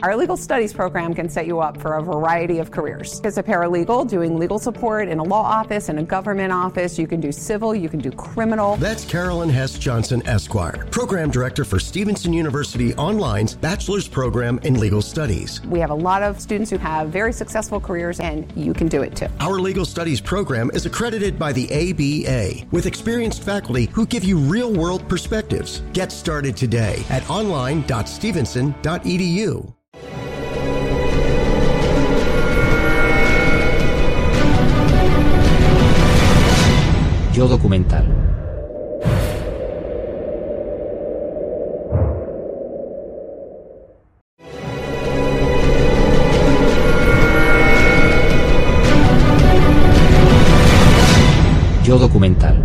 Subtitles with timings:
[0.00, 3.20] Our legal studies program can set you up for a variety of careers.
[3.24, 7.08] As a paralegal, doing legal support in a law office, in a government office, you
[7.08, 8.76] can do civil, you can do criminal.
[8.76, 15.02] That's Carolyn Hess Johnson, Esquire, Program Director for Stevenson University Online's Bachelor's Program in Legal
[15.02, 15.60] Studies.
[15.66, 19.02] We have a lot of students who have very successful careers, and you can do
[19.02, 19.26] it too.
[19.40, 24.38] Our Legal Studies program is accredited by the ABA with experienced faculty who give you
[24.38, 25.82] real world perspectives.
[25.92, 29.74] Get started today at online.stevenson.edu.
[37.38, 38.04] Yo documental.
[51.84, 52.56] Yo documental.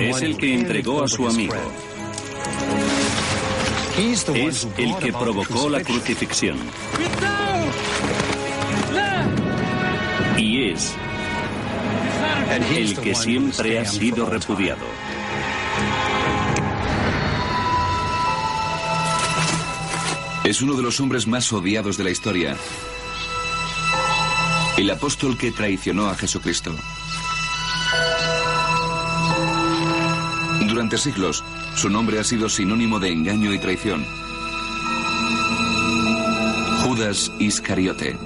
[0.00, 1.54] Es el que entregó a su amigo.
[3.96, 6.58] Es el que provocó la crucifixión.
[10.36, 10.96] Y es
[12.76, 14.84] el que siempre ha sido repudiado.
[20.42, 22.56] Es uno de los hombres más odiados de la historia.
[24.76, 26.74] El apóstol que traicionó a Jesucristo.
[30.74, 31.44] Durante siglos,
[31.76, 34.04] su nombre ha sido sinónimo de engaño y traición.
[36.82, 38.18] Judas Iscariote.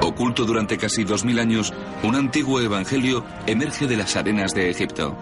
[0.00, 5.16] Oculto durante casi dos mil años, un antiguo evangelio emerge de las arenas de Egipto.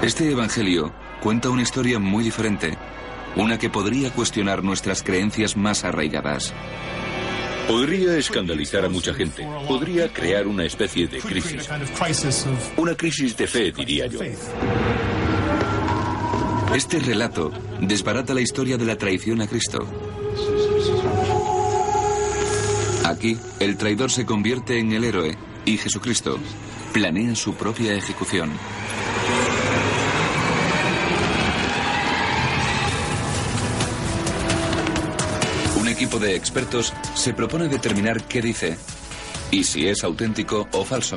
[0.00, 2.78] Este evangelio cuenta una historia muy diferente,
[3.36, 6.54] una que podría cuestionar nuestras creencias más arraigadas.
[7.68, 9.46] Podría escandalizar a mucha gente.
[9.66, 11.68] Podría crear una especie de crisis.
[12.76, 14.20] Una crisis de fe, diría yo.
[16.74, 19.86] Este relato desbarata la historia de la traición a Cristo.
[23.04, 26.38] Aquí, el traidor se convierte en el héroe y Jesucristo
[26.92, 28.50] planea su propia ejecución.
[36.02, 38.76] Equipo de expertos se propone determinar qué dice
[39.52, 41.16] y si es auténtico o falso.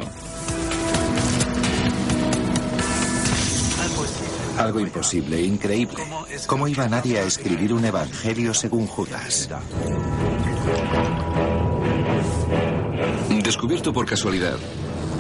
[4.60, 6.04] Algo imposible, increíble.
[6.46, 9.50] ¿Cómo iba nadie a escribir un evangelio según Judas?
[13.44, 14.60] Descubierto por casualidad,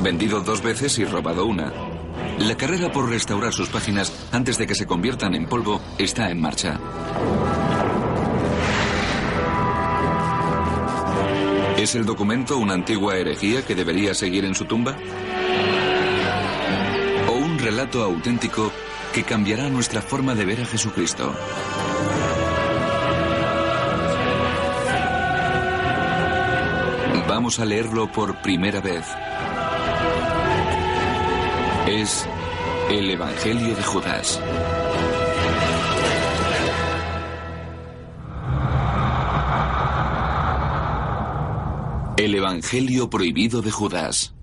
[0.03, 1.74] vendido dos veces y robado una.
[2.38, 6.40] La carrera por restaurar sus páginas antes de que se conviertan en polvo está en
[6.40, 6.80] marcha.
[11.85, 14.97] ¿Es el documento una antigua herejía que debería seguir en su tumba?
[17.29, 18.72] ¿O un relato auténtico
[19.13, 21.31] que cambiará nuestra forma de ver a Jesucristo?
[27.28, 29.06] Vamos a leerlo por primera vez.
[31.85, 32.28] Es
[32.90, 34.41] el Evangelio de Judas.
[42.25, 44.34] El Evangelio prohibido de Judas.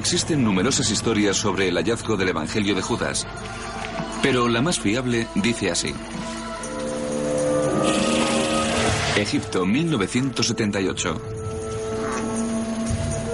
[0.00, 3.26] Existen numerosas historias sobre el hallazgo del Evangelio de Judas,
[4.22, 5.94] pero la más fiable dice así.
[9.14, 11.20] Egipto, 1978.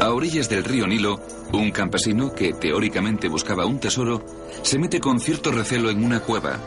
[0.01, 1.21] A orillas del río Nilo,
[1.53, 4.27] un campesino que teóricamente buscaba un tesoro
[4.63, 6.59] se mete con cierto recelo en una cueva.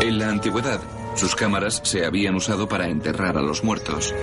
[0.00, 0.80] En la antigüedad,
[1.18, 4.14] sus cámaras se habían usado para enterrar a los muertos.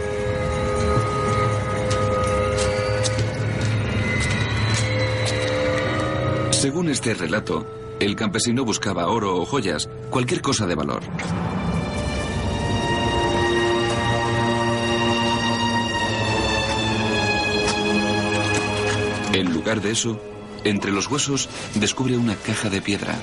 [6.52, 7.66] Según este relato,
[8.00, 11.04] el campesino buscaba oro o joyas, cualquier cosa de valor.
[19.34, 20.18] En lugar de eso,
[20.64, 23.16] entre los huesos descubre una caja de piedra.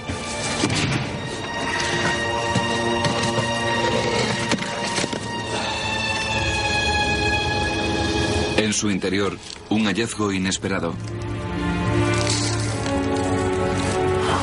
[8.73, 9.37] En su interior,
[9.69, 10.95] un hallazgo inesperado.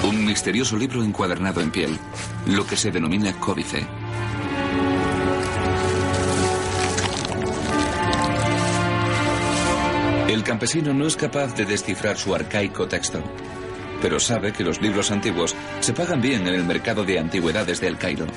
[0.03, 1.97] Un misterioso libro encuadernado en piel,
[2.45, 3.87] lo que se denomina códice.
[10.27, 13.23] El campesino no es capaz de descifrar su arcaico texto,
[13.99, 17.87] pero sabe que los libros antiguos se pagan bien en el mercado de antigüedades de
[17.87, 18.27] El Cairo.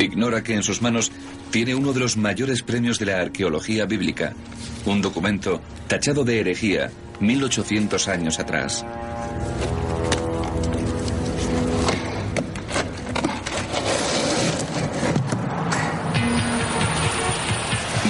[0.00, 1.12] Ignora que en sus manos
[1.56, 4.34] tiene uno de los mayores premios de la arqueología bíblica,
[4.84, 8.84] un documento tachado de herejía 1800 años atrás.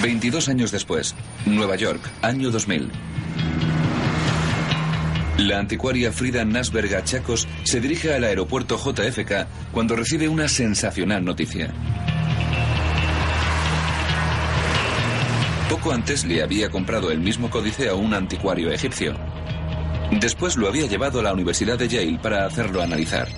[0.03, 1.15] Veintidós años después,
[1.45, 2.91] Nueva York, año 2000.
[5.39, 11.73] La anticuaria Frida Nasberga Chacos se dirige al aeropuerto JFK cuando recibe una sensacional noticia.
[15.69, 19.17] Poco antes le había comprado el mismo códice a un anticuario egipcio.
[20.21, 23.29] Después lo había llevado a la Universidad de Yale para hacerlo analizar.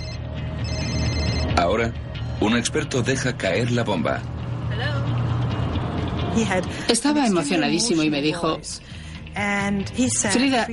[1.56, 1.92] Ahora,
[2.40, 4.20] un experto deja caer la bomba.
[6.88, 8.60] Estaba emocionadísimo y me dijo,
[10.30, 10.68] Frida,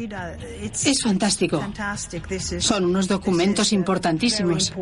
[0.62, 1.64] es fantástico.
[2.60, 4.74] Son unos documentos importantísimos.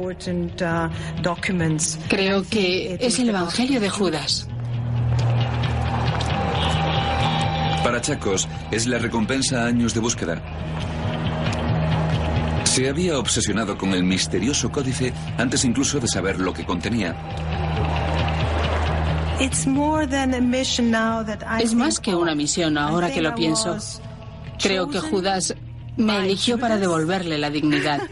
[2.09, 4.47] Creo que es el Evangelio de Judas.
[7.83, 10.41] Para Chacos es la recompensa a años de búsqueda.
[12.63, 17.13] Se había obsesionado con el misterioso códice antes incluso de saber lo que contenía.
[21.59, 23.77] Es más que una misión ahora que lo pienso.
[24.59, 25.53] Creo que Judas
[25.97, 28.01] me eligió para devolverle la dignidad.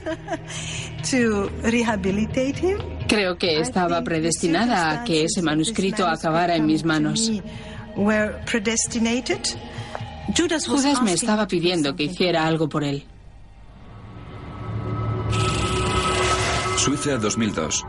[3.08, 7.32] Creo que estaba predestinada a que ese manuscrito acabara en mis manos.
[10.68, 13.04] Judas me estaba pidiendo que hiciera algo por él.
[16.78, 17.86] Suiza 2002.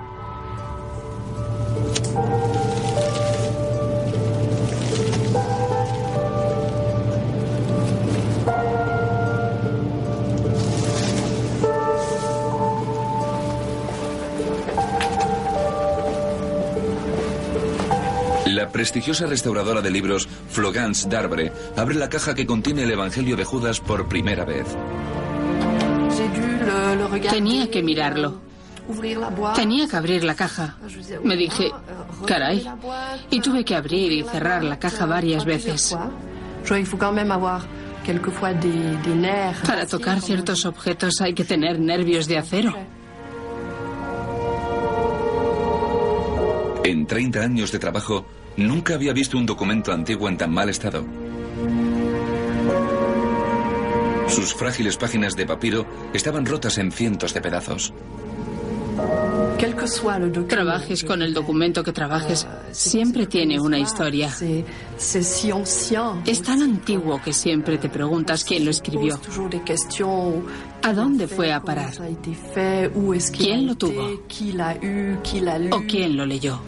[18.63, 23.43] La prestigiosa restauradora de libros Flogans d'Arbre abre la caja que contiene el Evangelio de
[23.43, 24.69] Judas por primera vez.
[27.29, 28.41] Tenía que mirarlo.
[29.57, 30.77] Tenía que abrir la caja.
[31.25, 31.73] Me dije,
[32.25, 32.65] caray.
[33.31, 35.99] Y tuve que abrir y cerrar la caja varias veces.
[39.67, 42.77] Para tocar ciertos objetos hay que tener nervios de acero.
[46.85, 48.25] En 30 años de trabajo,
[48.57, 51.05] nunca había visto un documento antiguo en tan mal estado.
[54.29, 57.93] Sus frágiles páginas de papiro estaban rotas en cientos de pedazos.
[60.49, 64.35] Trabajes con el documento que trabajes, siempre tiene una historia.
[66.27, 69.21] Es tan antiguo que siempre te preguntas quién lo escribió.
[70.83, 71.93] ¿A dónde fue a parar?
[73.37, 74.21] ¿Quién lo tuvo?
[75.71, 76.61] ¿O quién lo leyó?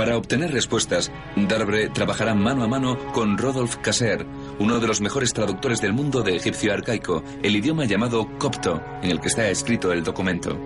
[0.00, 4.24] Para obtener respuestas, Darbre trabajará mano a mano con Rodolphe Casser,
[4.58, 9.10] uno de los mejores traductores del mundo de egipcio arcaico, el idioma llamado copto, en
[9.10, 10.58] el que está escrito el documento.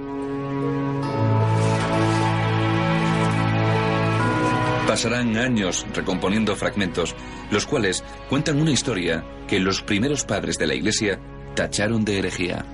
[4.87, 7.17] Pasarán años recomponiendo fragmentos,
[7.51, 11.19] los cuales cuentan una historia que los primeros padres de la Iglesia
[11.57, 12.65] tacharon de herejía.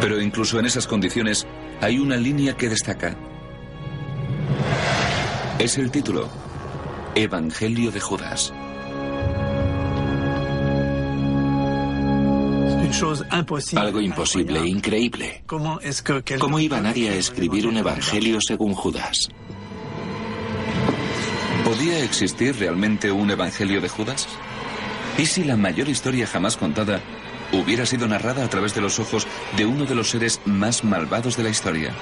[0.00, 1.46] Pero incluso en esas condiciones
[1.80, 3.16] hay una línea que destaca.
[5.58, 6.28] Es el título,
[7.14, 8.52] Evangelio de Judas.
[13.76, 15.42] Algo imposible, increíble.
[15.46, 19.28] ¿Cómo iba nadie a escribir un evangelio según Judas?
[21.64, 24.28] ¿Podía existir realmente un evangelio de Judas?
[25.18, 27.00] ¿Y si la mayor historia jamás contada
[27.52, 29.26] hubiera sido narrada a través de los ojos
[29.56, 31.94] de uno de los seres más malvados de la historia?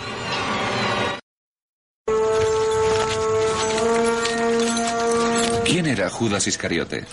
[5.64, 7.04] ¿Quién era Judas Iscariote?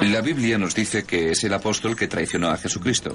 [0.00, 3.12] La Biblia nos dice que es el apóstol que traicionó a Jesucristo.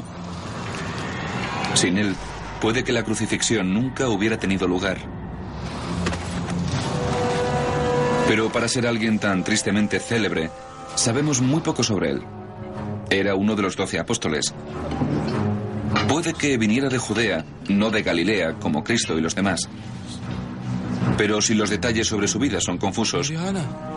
[1.75, 2.15] Sin él,
[2.61, 4.97] puede que la crucifixión nunca hubiera tenido lugar.
[8.27, 10.49] Pero para ser alguien tan tristemente célebre,
[10.95, 12.38] sabemos muy poco sobre él.
[13.09, 14.53] Era uno de los doce apóstoles.
[16.07, 19.67] Puede que viniera de Judea, no de Galilea, como Cristo y los demás.
[21.17, 23.33] Pero si los detalles sobre su vida son confusos,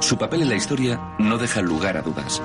[0.00, 2.40] su papel en la historia no deja lugar a dudas.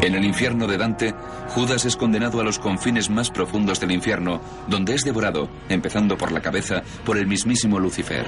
[0.00, 1.14] En el infierno de Dante,
[1.48, 6.30] Judas es condenado a los confines más profundos del infierno, donde es devorado, empezando por
[6.30, 8.24] la cabeza, por el mismísimo Lucifer.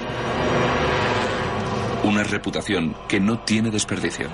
[2.03, 4.27] Una reputación que no tiene desperdicio.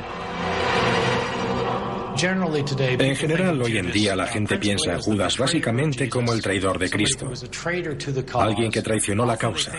[2.17, 6.89] En general, hoy en día la gente piensa a Judas básicamente como el traidor de
[6.89, 7.31] Cristo,
[8.33, 9.71] alguien que traicionó la causa.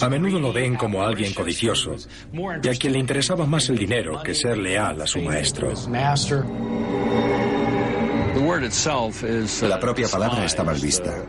[0.00, 1.94] A menudo lo ven como alguien codicioso
[2.62, 5.72] y a quien le interesaba más el dinero que ser leal a su maestro.
[9.62, 11.24] La propia palabra está mal vista.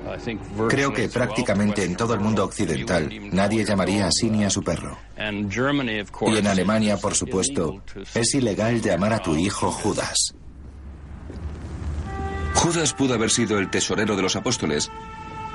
[0.70, 4.98] Creo que prácticamente en todo el mundo occidental nadie llamaría así ni a su perro.
[5.17, 7.81] Y en Alemania, por supuesto,
[8.13, 10.36] es ilegal llamar a tu hijo Judas.
[12.55, 14.91] Judas pudo haber sido el tesorero de los apóstoles,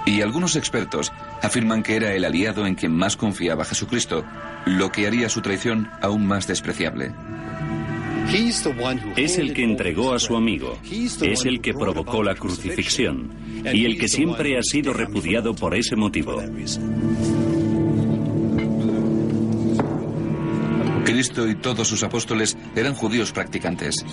[0.07, 1.13] y algunos expertos
[1.43, 4.25] afirman que era el aliado en quien más confiaba Jesucristo,
[4.65, 7.13] lo que haría su traición aún más despreciable.
[9.17, 10.79] Es el que entregó a su amigo,
[11.23, 13.31] es el que provocó la crucifixión
[13.73, 16.43] y el que siempre ha sido repudiado por ese motivo.
[21.05, 24.05] Cristo y todos sus apóstoles eran judíos practicantes.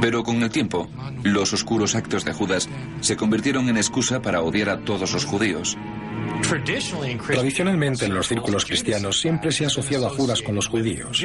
[0.00, 0.88] Pero con el tiempo,
[1.22, 2.68] los oscuros actos de Judas
[3.00, 5.78] se convirtieron en excusa para odiar a todos los judíos.
[7.26, 11.24] Tradicionalmente en los círculos cristianos siempre se ha asociado a Judas con los judíos,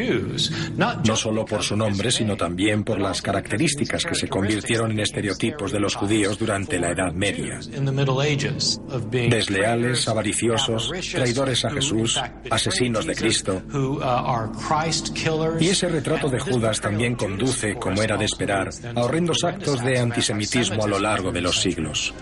[0.77, 5.71] no solo por su nombre, sino también por las características que se convirtieron en estereotipos
[5.71, 7.59] de los judíos durante la Edad Media.
[9.11, 12.19] Desleales, avariciosos, traidores a Jesús,
[12.49, 13.61] asesinos de Cristo.
[15.59, 19.99] Y ese retrato de Judas también conduce, como era de esperar, a horrendos actos de
[19.99, 22.13] antisemitismo a lo largo de los siglos.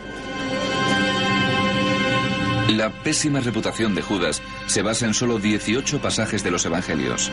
[2.69, 7.31] La pésima reputación de Judas se basa en solo 18 pasajes de los Evangelios.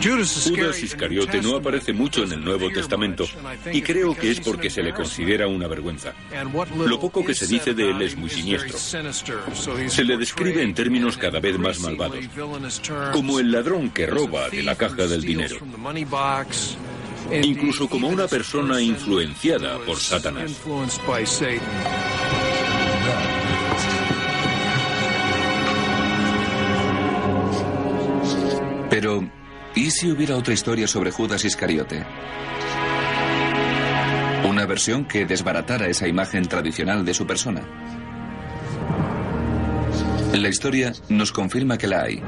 [0.00, 3.26] Judas Iscariote no aparece mucho en el Nuevo Testamento
[3.70, 6.14] y creo que es porque se le considera una vergüenza.
[6.86, 8.78] Lo poco que se dice de él es muy siniestro.
[8.78, 12.24] Se le describe en términos cada vez más malvados,
[13.12, 15.56] como el ladrón que roba de la caja del dinero,
[17.30, 20.52] incluso como una persona influenciada por Satanás.
[28.90, 29.24] Pero,
[29.74, 32.04] ¿y si hubiera otra historia sobre Judas Iscariote?
[34.48, 37.62] Una versión que desbaratara esa imagen tradicional de su persona.
[40.34, 42.22] La historia nos confirma que la hay.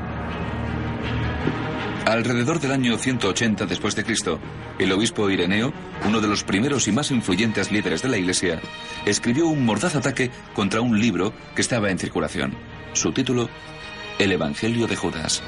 [2.07, 4.41] Alrededor del año 180 después de Cristo,
[4.79, 5.73] el obispo Ireneo,
[6.05, 8.61] uno de los primeros y más influyentes líderes de la Iglesia,
[9.07, 12.55] escribió un mordaz ataque contra un libro que estaba en circulación.
[12.93, 13.49] Su título,
[14.19, 15.43] El Evangelio de Judas.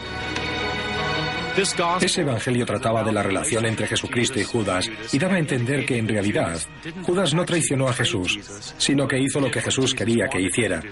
[1.56, 5.98] Ese evangelio trataba de la relación entre Jesucristo y Judas y daba a entender que
[5.98, 6.58] en realidad
[7.02, 8.40] Judas no traicionó a Jesús,
[8.76, 10.82] sino que hizo lo que Jesús quería que hiciera,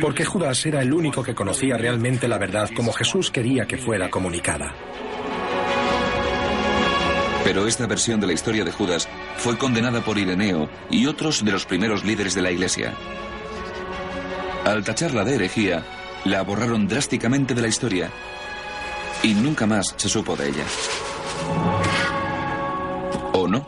[0.00, 4.08] porque Judas era el único que conocía realmente la verdad como Jesús quería que fuera
[4.08, 4.74] comunicada.
[7.44, 11.52] Pero esta versión de la historia de Judas fue condenada por Ireneo y otros de
[11.52, 12.94] los primeros líderes de la Iglesia.
[14.64, 15.84] Al tacharla de herejía,
[16.24, 18.10] la borraron drásticamente de la historia
[19.22, 20.64] y nunca más se supo de ella.
[23.32, 23.66] ¿O no?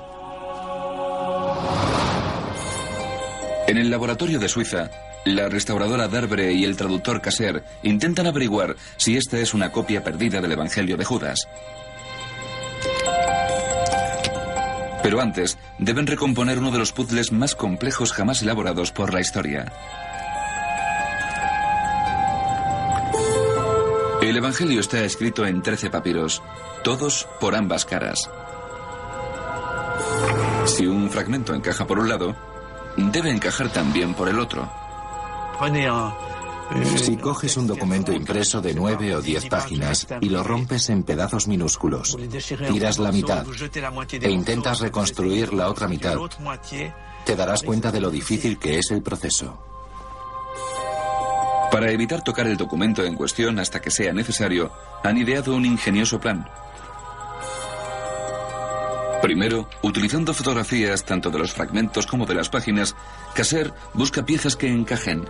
[3.66, 4.90] En el laboratorio de Suiza,
[5.24, 10.40] la restauradora Darbre y el traductor Caser intentan averiguar si esta es una copia perdida
[10.40, 11.48] del Evangelio de Judas.
[15.02, 19.72] Pero antes, deben recomponer uno de los puzzles más complejos jamás elaborados por la historia.
[24.22, 26.42] El Evangelio está escrito en trece papiros,
[26.84, 28.30] todos por ambas caras.
[30.64, 32.36] Si un fragmento encaja por un lado,
[32.96, 34.70] debe encajar también por el otro.
[36.96, 41.48] Si coges un documento impreso de nueve o diez páginas y lo rompes en pedazos
[41.48, 42.16] minúsculos,
[42.68, 43.44] tiras la mitad
[44.08, 46.16] e intentas reconstruir la otra mitad,
[47.24, 49.71] te darás cuenta de lo difícil que es el proceso.
[51.72, 54.70] Para evitar tocar el documento en cuestión hasta que sea necesario,
[55.02, 56.46] han ideado un ingenioso plan.
[59.22, 62.94] Primero, utilizando fotografías tanto de los fragmentos como de las páginas,
[63.34, 65.24] Caser busca piezas que encajen.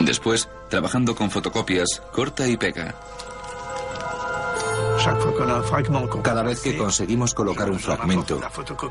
[0.00, 2.96] Después, trabajando con fotocopias, corta y pega.
[6.24, 8.40] Cada vez que conseguimos colocar un fragmento,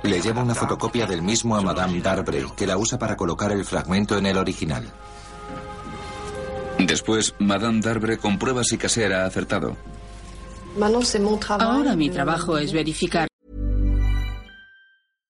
[0.04, 3.66] le llevo una fotocopia del mismo a Madame Darbre, que la usa para colocar el
[3.66, 4.90] fragmento en el original.
[6.88, 9.76] Después, Madame Darbre comprueba si Caser ha acertado.
[11.60, 13.28] Ahora mi trabajo es verificar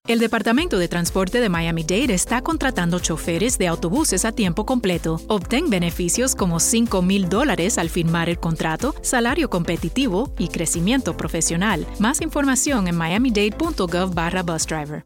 [0.06, 5.22] el Departamento de Transporte de Miami-Dade está contratando choferes de autobuses a tiempo completo.
[5.30, 11.88] Obtén beneficios como $5 mil dólares al firmar el contrato, salario competitivo y crecimiento profesional.
[12.00, 15.06] Más información en miamidade.gov barra bus driver.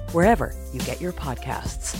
[0.13, 1.95] wherever you get your podcasts.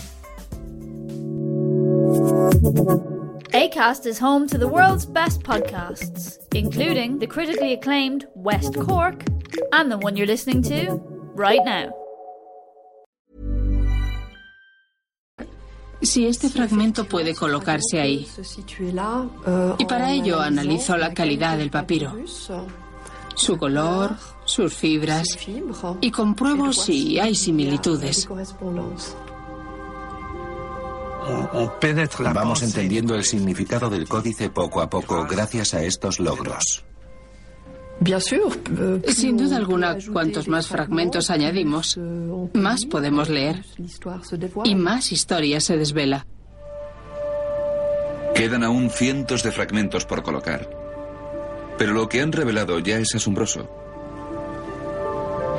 [3.52, 9.24] ACAST is home to the world's best podcasts, including the critically acclaimed West Cork
[9.72, 11.00] and the one you're listening to
[11.34, 11.92] right now.
[16.02, 18.26] Si este fragmento puede colocarse ahí.
[19.78, 22.12] Y para ello analizo la calidad del papiro,
[23.34, 25.26] su color, sus fibras
[26.00, 28.28] y compruebo si hay similitudes.
[32.34, 36.84] Vamos entendiendo el significado del códice poco a poco gracias a estos logros.
[39.08, 41.98] Sin duda alguna, cuantos más fragmentos añadimos,
[42.52, 43.64] más podemos leer
[44.64, 46.26] y más historia se desvela.
[48.34, 50.68] Quedan aún cientos de fragmentos por colocar.
[51.78, 53.68] Pero lo que han revelado ya es asombroso.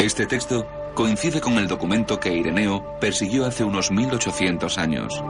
[0.04, 5.24] Este texto coincide con el documento que Ireneo persiguió hace unos 1800 años.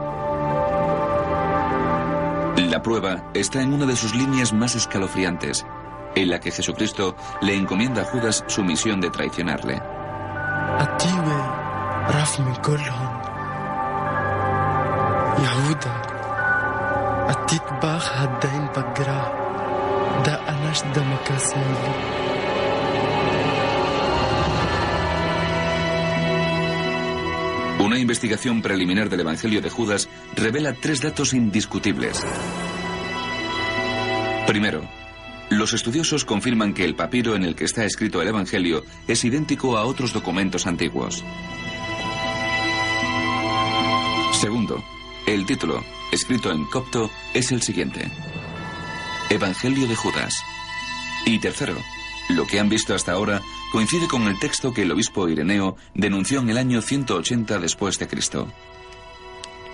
[2.58, 5.64] La prueba está en una de sus líneas más escalofriantes,
[6.16, 9.80] en la que Jesucristo le encomienda a Judas su misión de traicionarle.
[27.94, 32.26] Una investigación preliminar del Evangelio de Judas revela tres datos indiscutibles.
[34.48, 34.90] Primero,
[35.52, 39.78] los estudiosos confirman que el papiro en el que está escrito el Evangelio es idéntico
[39.78, 41.24] a otros documentos antiguos.
[44.42, 44.84] Segundo,
[45.28, 48.12] el título, escrito en copto, es el siguiente.
[49.30, 50.34] Evangelio de Judas.
[51.28, 51.78] Y tercero,
[52.30, 56.42] lo que han visto hasta ahora coincide con el texto que el obispo Ireneo denunció
[56.42, 58.48] en el año 180 después de Cristo.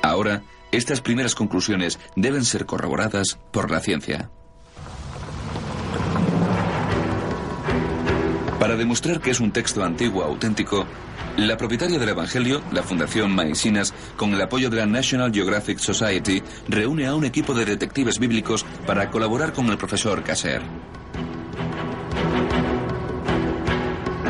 [0.02, 4.30] Ahora, estas primeras conclusiones deben ser corroboradas por la ciencia.
[8.58, 10.86] Para demostrar que es un texto antiguo auténtico,
[11.36, 16.42] la propietaria del Evangelio, la Fundación Maesinas, con el apoyo de la National Geographic Society,
[16.70, 20.62] reúne a un equipo de detectives bíblicos para colaborar con el profesor Kasser.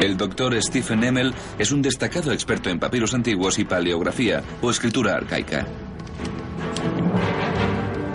[0.01, 5.15] El doctor Stephen Emmel es un destacado experto en papiros antiguos y paleografía o escritura
[5.15, 5.67] arcaica.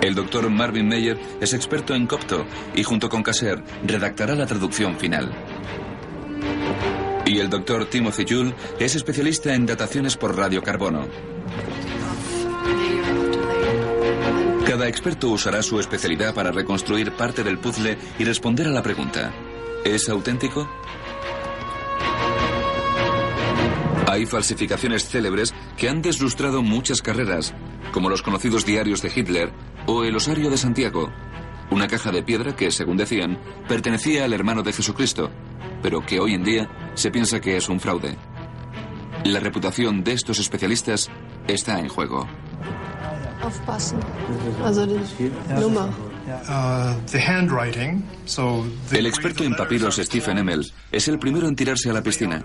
[0.00, 4.96] El doctor Marvin Meyer es experto en copto y junto con Kasser redactará la traducción
[4.96, 5.30] final.
[7.26, 11.06] Y el doctor Timothy Jules es especialista en dataciones por radiocarbono.
[14.66, 19.32] Cada experto usará su especialidad para reconstruir parte del puzzle y responder a la pregunta,
[19.84, 20.66] ¿es auténtico?
[24.06, 27.54] Hay falsificaciones célebres que han deslustrado muchas carreras,
[27.92, 29.52] como los conocidos diarios de Hitler
[29.86, 31.10] o el Osario de Santiago,
[31.70, 35.30] una caja de piedra que, según decían, pertenecía al hermano de Jesucristo,
[35.82, 38.16] pero que hoy en día se piensa que es un fraude.
[39.24, 41.10] La reputación de estos especialistas
[41.48, 42.28] está en juego.
[48.90, 52.44] El experto en papiros Stephen Emmel es el primero en tirarse a la piscina.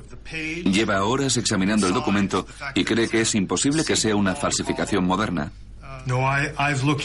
[0.65, 5.52] Lleva horas examinando el documento y cree que es imposible que sea una falsificación moderna.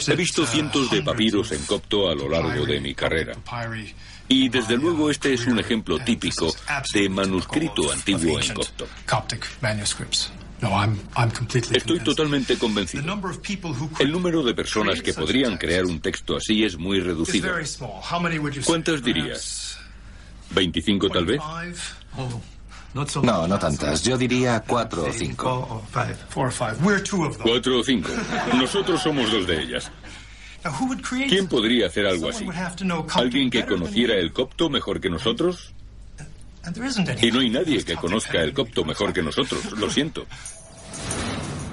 [0.07, 3.33] He visto cientos de papiros en copto a lo largo de mi carrera.
[4.27, 6.53] Y desde luego este es un ejemplo típico
[6.93, 8.87] de manuscrito antiguo en copto.
[11.77, 13.03] Estoy totalmente convencido.
[13.99, 17.47] El número de personas que podrían crear un texto así es muy reducido.
[18.65, 19.77] ¿Cuántas dirías?
[20.53, 21.41] ¿25 tal vez?
[23.23, 24.03] No, no tantas.
[24.03, 25.43] Yo diría cuatro o cinco.
[27.43, 28.09] Cuatro o cinco.
[28.55, 29.91] Nosotros somos dos de ellas.
[31.29, 32.45] ¿Quién podría hacer algo así?
[33.19, 35.73] ¿Alguien que conociera el copto mejor que nosotros?
[37.21, 40.25] Y no hay nadie que conozca el copto mejor que nosotros, lo siento.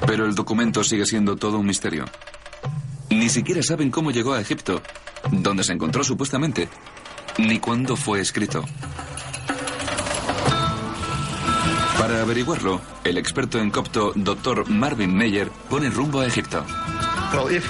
[0.06, 2.04] Pero el documento sigue siendo todo un misterio.
[3.10, 4.82] Ni siquiera saben cómo llegó a Egipto,
[5.30, 6.68] donde se encontró supuestamente,
[7.38, 8.64] ni cuándo fue escrito.
[11.98, 14.68] Para averiguarlo, el experto en copto, Dr.
[14.68, 16.64] Marvin Meyer, pone rumbo a Egipto.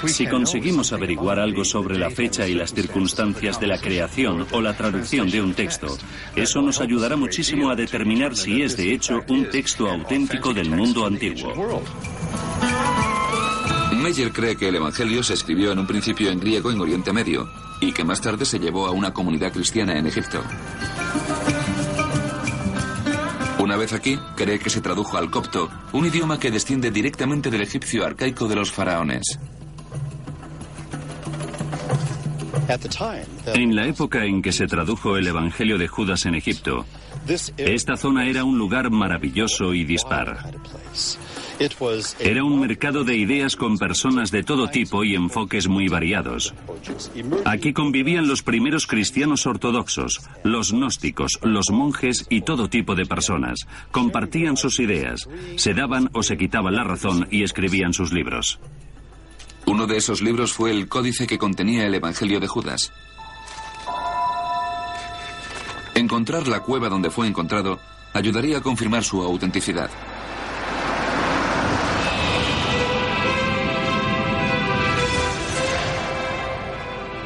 [0.07, 4.75] Si conseguimos averiguar algo sobre la fecha y las circunstancias de la creación o la
[4.75, 5.97] traducción de un texto,
[6.35, 11.05] eso nos ayudará muchísimo a determinar si es de hecho un texto auténtico del mundo
[11.05, 11.81] antiguo.
[13.93, 17.49] Meyer cree que el Evangelio se escribió en un principio en griego en Oriente Medio
[17.79, 20.43] y que más tarde se llevó a una comunidad cristiana en Egipto.
[23.59, 27.61] Una vez aquí, cree que se tradujo al copto, un idioma que desciende directamente del
[27.61, 29.39] egipcio arcaico de los faraones.
[33.53, 36.85] En la época en que se tradujo el Evangelio de Judas en Egipto,
[37.57, 40.51] esta zona era un lugar maravilloso y dispar.
[42.19, 46.53] Era un mercado de ideas con personas de todo tipo y enfoques muy variados.
[47.45, 53.67] Aquí convivían los primeros cristianos ortodoxos, los gnósticos, los monjes y todo tipo de personas.
[53.91, 58.59] Compartían sus ideas, se daban o se quitaban la razón y escribían sus libros.
[59.65, 62.91] Uno de esos libros fue el códice que contenía el Evangelio de Judas.
[65.95, 67.79] Encontrar la cueva donde fue encontrado
[68.13, 69.89] ayudaría a confirmar su autenticidad.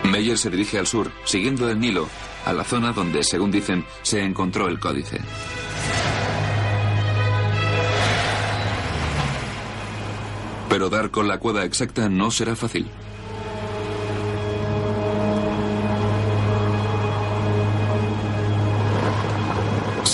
[0.03, 2.07] Meyer se dirige al sur, siguiendo el Nilo,
[2.45, 5.19] a la zona donde, según dicen, se encontró el códice.
[10.69, 12.87] Pero dar con la cueva exacta no será fácil.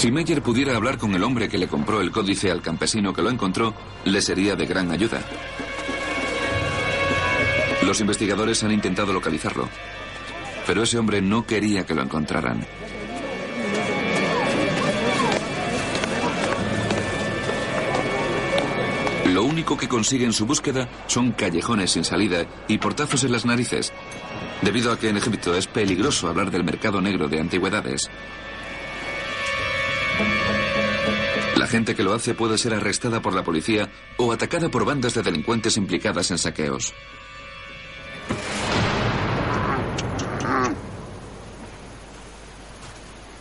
[0.04, 3.22] Si Meyer pudiera hablar con el hombre que le compró el códice al campesino que
[3.22, 5.22] lo encontró, le sería de gran ayuda.
[7.86, 9.70] Los investigadores han intentado localizarlo,
[10.68, 12.66] pero ese hombre no quería que lo encontraran.
[19.34, 23.48] Lo único que consigue en su búsqueda son callejones sin salida y portazos en las
[23.48, 23.92] narices,
[24.62, 28.12] debido a que en Egipto es peligroso hablar del mercado negro de antigüedades.
[31.56, 35.16] La gente que lo hace puede ser arrestada por la policía o atacada por bandas
[35.16, 36.94] de delincuentes implicadas en saqueos.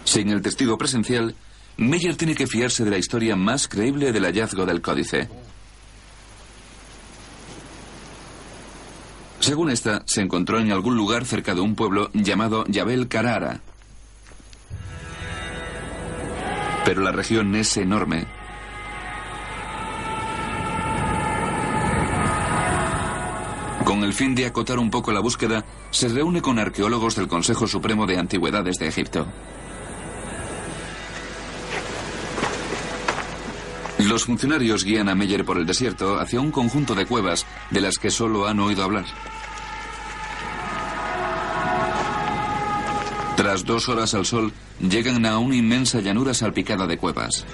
[0.05, 1.35] Sin el testigo presencial,
[1.77, 5.29] Meyer tiene que fiarse de la historia más creíble del hallazgo del códice.
[9.43, 13.61] Según esta, se encontró en algún lugar cerca de un pueblo llamado Yabel Carara.
[16.85, 18.25] Pero la región es enorme.
[23.85, 27.67] Con el fin de acotar un poco la búsqueda, se reúne con arqueólogos del Consejo
[27.67, 29.27] Supremo de Antigüedades de Egipto.
[34.09, 37.99] Los funcionarios guían a Meyer por el desierto hacia un conjunto de cuevas de las
[37.99, 39.05] que solo han oído hablar.
[43.37, 47.47] Tras dos horas al sol, llegan a una inmensa llanura salpicada de cuevas.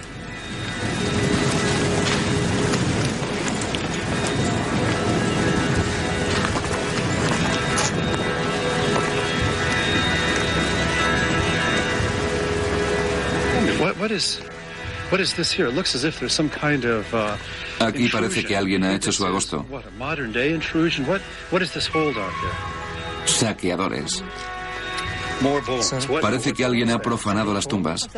[17.80, 19.64] Aquí parece que alguien ha hecho su agosto.
[23.24, 24.22] Saqueadores.
[26.20, 28.08] Parece que alguien ha profanado las tumbas.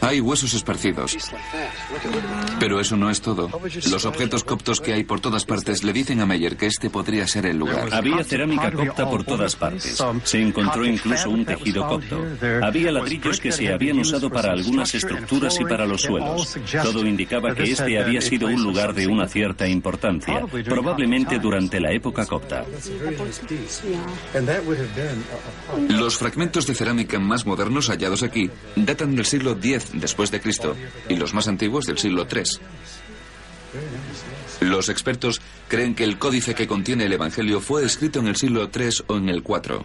[0.00, 1.16] Hay huesos esparcidos.
[2.58, 3.50] Pero eso no es todo.
[3.90, 7.26] Los objetos coptos que hay por todas partes le dicen a Meyer que este podría
[7.26, 7.88] ser el lugar.
[7.92, 10.02] Había cerámica copta por todas partes.
[10.24, 12.24] Se encontró incluso un tejido copto.
[12.62, 16.56] Había ladrillos que se habían usado para algunas estructuras y para los suelos.
[16.82, 21.92] Todo indicaba que este había sido un lugar de una cierta importancia, probablemente durante la
[21.92, 22.64] época copta.
[25.88, 30.76] Los fragmentos de cerámica más modernos hallados aquí datan del siglo X después de Cristo
[31.08, 32.42] y los más antiguos del siglo III.
[34.60, 38.68] Los expertos creen que el códice que contiene el Evangelio fue escrito en el siglo
[38.74, 39.84] III o en el IV.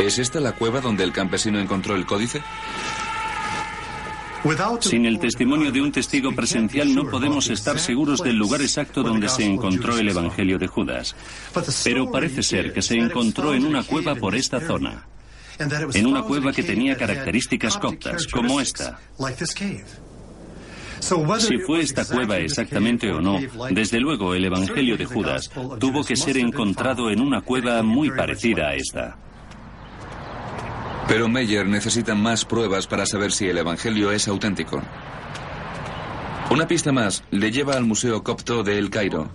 [0.00, 2.42] ¿Es esta la cueva donde el campesino encontró el códice?
[4.80, 9.28] Sin el testimonio de un testigo presencial no podemos estar seguros del lugar exacto donde
[9.28, 11.14] se encontró el Evangelio de Judas.
[11.84, 15.06] Pero parece ser que se encontró en una cueva por esta zona.
[15.58, 18.98] En una cueva que tenía características coptas, como esta.
[21.38, 23.38] Si fue esta cueva exactamente o no,
[23.70, 28.68] desde luego el Evangelio de Judas tuvo que ser encontrado en una cueva muy parecida
[28.68, 29.18] a esta.
[31.10, 34.80] Pero Meyer necesita más pruebas para saber si el Evangelio es auténtico.
[36.52, 39.28] Una pista más le lleva al Museo Copto de El Cairo.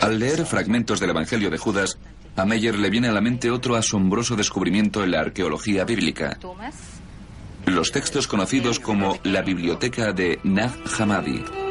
[0.00, 1.98] Al leer fragmentos del Evangelio de Judas,
[2.36, 6.38] a Meyer le viene a la mente otro asombroso descubrimiento en la arqueología bíblica.
[7.66, 11.67] Los textos conocidos como la Biblioteca de Nag Hammadi.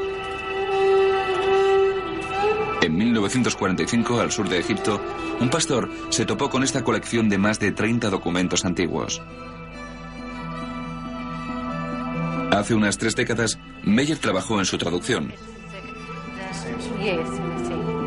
[2.87, 5.01] En 1945, al sur de Egipto,
[5.41, 9.21] un pastor se topó con esta colección de más de 30 documentos antiguos.
[12.49, 15.33] Hace unas tres décadas, Meyer trabajó en su traducción.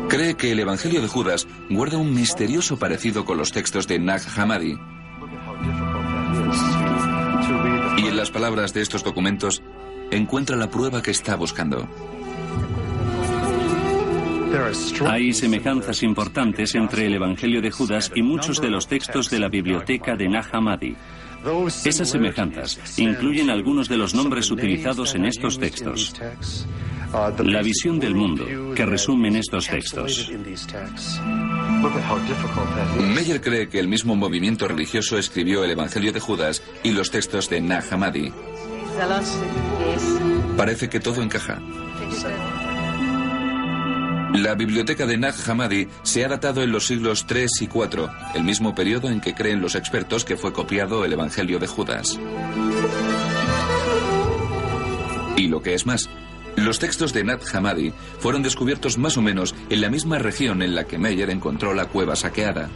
[0.09, 4.23] Cree que el Evangelio de Judas guarda un misterioso parecido con los textos de Nag
[4.35, 4.79] Hammadi.
[7.99, 9.61] Y en las palabras de estos documentos
[10.09, 11.87] encuentra la prueba que está buscando.
[15.07, 19.47] Hay semejanzas importantes entre el Evangelio de Judas y muchos de los textos de la
[19.47, 20.95] biblioteca de Nag Hammadi.
[21.85, 26.13] Esas semejanzas incluyen algunos de los nombres utilizados en estos textos.
[27.43, 30.31] La visión del mundo que resumen estos textos.
[33.15, 37.49] Meyer cree que el mismo movimiento religioso escribió el Evangelio de Judas y los textos
[37.49, 38.31] de Nag Hammadi.
[40.57, 41.59] Parece que todo encaja.
[44.33, 48.43] La biblioteca de Nag Hammadi se ha datado en los siglos 3 y 4, el
[48.43, 52.17] mismo periodo en que creen los expertos que fue copiado el Evangelio de Judas.
[55.35, 56.09] Y lo que es más,
[56.55, 60.75] los textos de Nag Hammadi fueron descubiertos más o menos en la misma región en
[60.75, 62.69] la que Meyer encontró la cueva saqueada.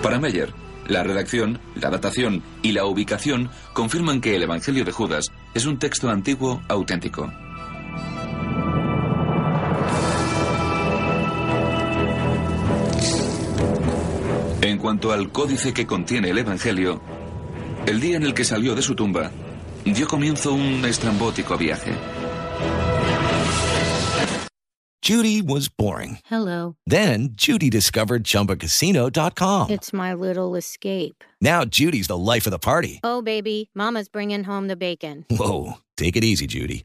[0.00, 0.54] Para Meyer,
[0.86, 5.78] la redacción, la datación y la ubicación confirman que el Evangelio de Judas es un
[5.78, 7.32] texto antiguo auténtico.
[14.84, 17.00] Cuanto al códice que contiene el Evangelio,
[17.86, 19.30] el día en el que salió de su tumba,
[19.82, 21.90] dio comienzo un estrambótico viaje.
[25.00, 26.18] Judy was boring.
[26.26, 26.76] Hello.
[26.86, 29.70] Then Judy discovered ChumbaCasino.com.
[29.70, 31.24] It's my little escape.
[31.40, 33.00] Now Judy's the life of the party.
[33.02, 35.24] Oh, baby, Mama's bringing home the bacon.
[35.30, 36.84] Whoa, take it easy, Judy.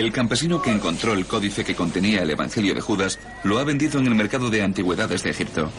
[0.00, 4.00] El campesino que encontró el códice que contenía el Evangelio de Judas lo ha vendido
[4.00, 5.70] en el mercado de antigüedades de Egipto.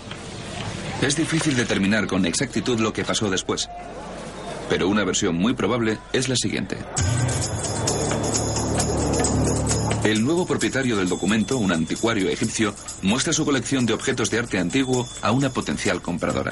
[1.01, 3.67] Es difícil determinar con exactitud lo que pasó después,
[4.69, 6.77] pero una versión muy probable es la siguiente.
[10.03, 14.59] El nuevo propietario del documento, un anticuario egipcio, muestra su colección de objetos de arte
[14.59, 16.51] antiguo a una potencial compradora.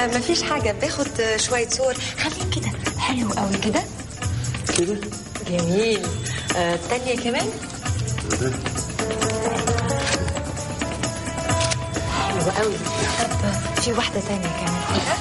[0.00, 0.72] لا ده مفيش حاجة.
[0.72, 1.94] باخد شوية صور.
[1.94, 2.70] خليك كده.
[2.98, 3.82] حلو قوي كده.
[4.78, 4.96] كده؟
[5.50, 6.06] جميل.
[6.56, 7.46] آه، التانية كمان؟
[12.28, 12.74] حلو قوي.
[13.42, 14.80] طب في واحدة تانية كمان.
[14.94, 15.16] كده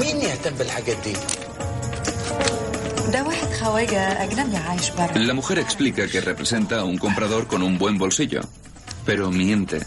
[0.00, 1.12] مين يهتم بالحاجات دي؟
[3.12, 7.62] ده واحد خواجة أجنبي عايش برا La mujer explica que representa a un comprador con
[7.62, 8.42] un buen bolsillo,
[9.06, 9.80] pero miente.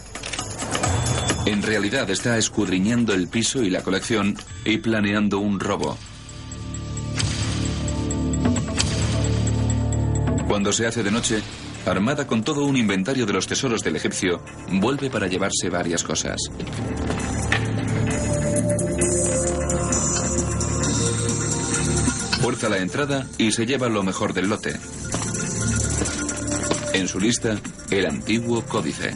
[1.48, 5.96] En realidad está escudriñando el piso y la colección y planeando un robo.
[10.46, 11.40] Cuando se hace de noche,
[11.86, 16.36] armada con todo un inventario de los tesoros del egipcio, vuelve para llevarse varias cosas.
[22.42, 24.78] Fuerza la entrada y se lleva lo mejor del lote.
[26.92, 27.58] En su lista,
[27.90, 29.14] el antiguo códice.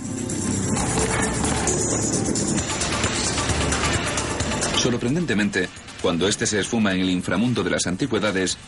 [4.83, 5.69] Sorprendentemente,
[6.03, 8.59] cuando este se esfuma en el inframundo de las antigüedades,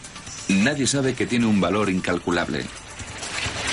[0.49, 2.65] nadie sabe que tiene un valor incalculable.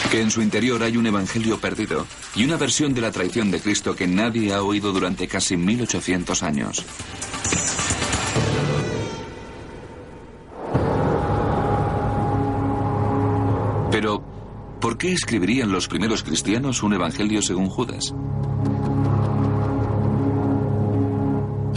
[0.10, 3.60] Que en su interior hay un evangelio perdido y una versión de la traición de
[3.60, 6.84] Cristo que nadie ha oído durante casi 1800 años.
[13.92, 14.24] Pero,
[14.82, 18.16] ¿por qué escribirían los primeros cristianos un evangelio según Judas?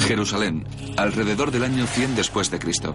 [0.05, 0.67] Jerusalén,
[0.99, 2.95] alrededor del año 100 después de Cristo.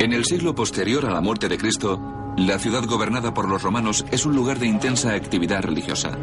[0.00, 2.00] En el siglo posterior a la muerte de Cristo,
[2.38, 6.18] la ciudad gobernada por los romanos es un lugar de intensa actividad religiosa.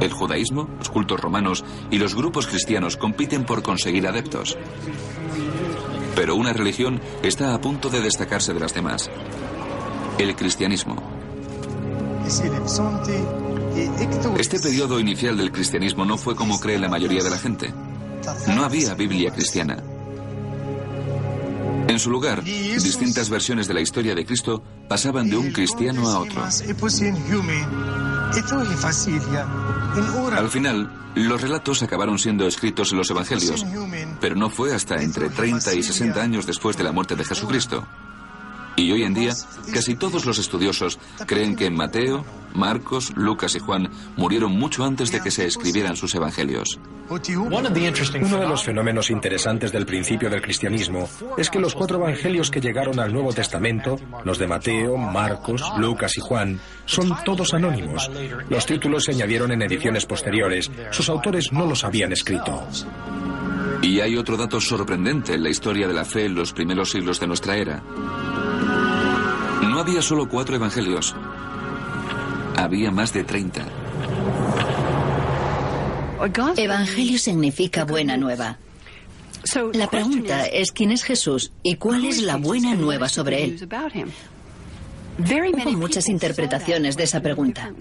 [0.00, 4.58] El judaísmo, los cultos romanos y los grupos cristianos compiten por conseguir adeptos.
[6.14, 9.10] Pero una religión está a punto de destacarse de las demás.
[10.18, 10.96] El cristianismo.
[14.38, 17.72] Este periodo inicial del cristianismo no fue como cree la mayoría de la gente.
[18.54, 19.82] No había Biblia cristiana.
[21.88, 26.18] En su lugar, distintas versiones de la historia de Cristo pasaban de un cristiano a
[26.20, 26.44] otro.
[30.36, 33.64] Al final, los relatos acabaron siendo escritos en los evangelios,
[34.20, 37.86] pero no fue hasta entre 30 y 60 años después de la muerte de Jesucristo.
[38.78, 39.32] Y hoy en día,
[39.74, 45.20] casi todos los estudiosos creen que Mateo, Marcos, Lucas y Juan murieron mucho antes de
[45.20, 46.78] que se escribieran sus evangelios.
[47.10, 52.60] Uno de los fenómenos interesantes del principio del cristianismo es que los cuatro evangelios que
[52.60, 58.08] llegaron al Nuevo Testamento, los de Mateo, Marcos, Lucas y Juan, son todos anónimos.
[58.48, 60.70] Los títulos se añadieron en ediciones posteriores.
[60.92, 62.64] Sus autores no los habían escrito.
[63.82, 67.18] Y hay otro dato sorprendente en la historia de la fe en los primeros siglos
[67.18, 67.82] de nuestra era.
[69.88, 71.16] Había solo cuatro evangelios.
[72.58, 73.66] Había más de 30.
[76.58, 78.58] Evangelio significa buena nueva.
[79.72, 83.68] La pregunta es quién es Jesús y cuál es la buena nueva sobre él.
[85.16, 87.72] Hubo muchas interpretaciones de esa pregunta.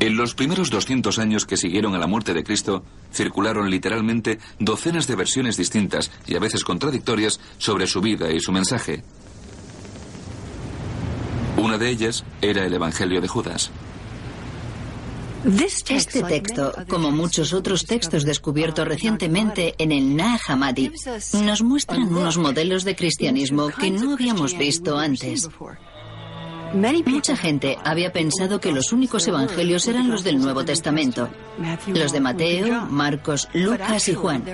[0.00, 5.06] En los primeros 200 años que siguieron a la muerte de Cristo, circularon literalmente docenas
[5.06, 9.04] de versiones distintas y a veces contradictorias sobre su vida y su mensaje.
[11.58, 13.70] Una de ellas era el Evangelio de Judas.
[15.88, 20.92] Este texto, como muchos otros textos descubiertos recientemente en el Nag Hammadi,
[21.42, 25.48] nos muestran unos modelos de cristianismo que no habíamos visto antes.
[26.74, 31.28] Mucha gente había pensado que los únicos evangelios eran los del Nuevo Testamento,
[31.86, 34.44] los de Mateo, Marcos, Lucas y Juan.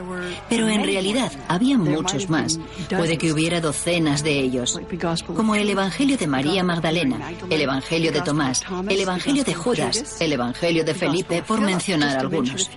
[0.48, 2.58] Pero en realidad había muchos más.
[2.88, 4.80] Puede que hubiera docenas de ellos,
[5.26, 10.32] como el Evangelio de María Magdalena, el Evangelio de Tomás, el Evangelio de Judas, el
[10.32, 12.70] Evangelio de Felipe, por mencionar algunos.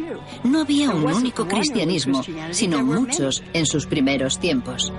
[0.44, 4.92] No había un único cristianismo, sino muchos en sus primeros tiempos.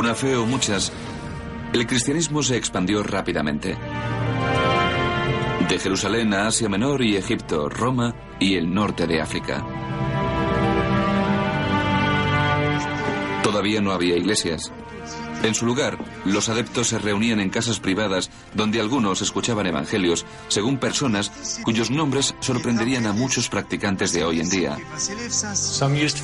[0.00, 0.90] Una fe o muchas,
[1.74, 3.76] el cristianismo se expandió rápidamente.
[5.68, 9.62] De Jerusalén a Asia Menor y Egipto, Roma y el norte de África.
[13.42, 14.72] Todavía no había iglesias.
[15.42, 20.78] En su lugar, los adeptos se reunían en casas privadas donde algunos escuchaban evangelios según
[20.78, 24.76] personas cuyos nombres sorprenderían a muchos practicantes de hoy en día.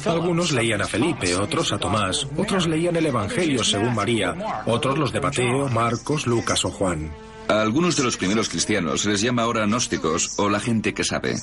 [0.04, 5.12] Algunos leían a Felipe, otros a Tomás, otros leían el Evangelio según María, otros los
[5.12, 7.10] de Mateo, Marcos, Lucas o Juan.
[7.48, 11.04] A algunos de los primeros cristianos se les llama ahora gnósticos o la gente que
[11.04, 11.36] sabe.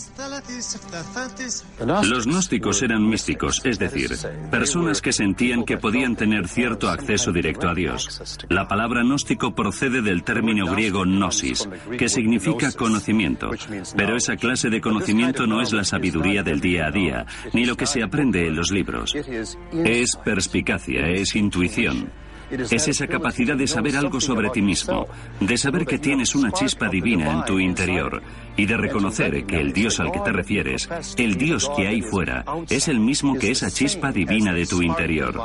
[2.03, 4.11] Los gnósticos eran místicos, es decir,
[4.51, 8.21] personas que sentían que podían tener cierto acceso directo a Dios.
[8.49, 13.49] La palabra gnóstico procede del término griego gnosis, que significa conocimiento.
[13.95, 17.77] Pero esa clase de conocimiento no es la sabiduría del día a día, ni lo
[17.77, 19.15] que se aprende en los libros.
[19.15, 22.11] Es perspicacia, es intuición.
[22.51, 25.07] Es esa capacidad de saber algo sobre ti mismo,
[25.39, 28.21] de saber que tienes una chispa divina en tu interior
[28.55, 32.45] y de reconocer que el Dios al que te refieres, el Dios que hay fuera,
[32.69, 35.41] es el mismo que esa chispa divina de tu interior.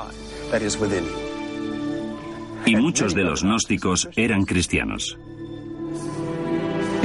[2.67, 5.19] Y muchos de los gnósticos eran cristianos.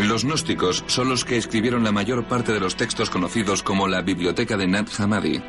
[0.03, 4.01] Los gnósticos son los que escribieron la mayor parte de los textos conocidos como la
[4.01, 5.41] Biblioteca de Nat Hammadi.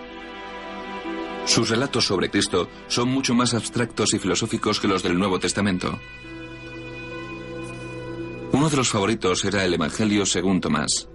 [1.46, 5.98] Sus relatos sobre Cristo son mucho más abstractos y filosóficos que los del Nuevo Testamento.
[8.52, 11.08] Uno de los favoritos era el Evangelio según Tomás.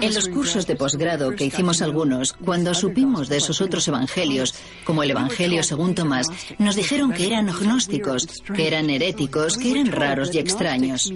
[0.00, 5.02] En los cursos de posgrado que hicimos algunos, cuando supimos de esos otros evangelios, como
[5.02, 6.26] el Evangelio según Tomás,
[6.58, 11.12] nos dijeron que eran gnósticos, que eran heréticos, que eran raros y extraños.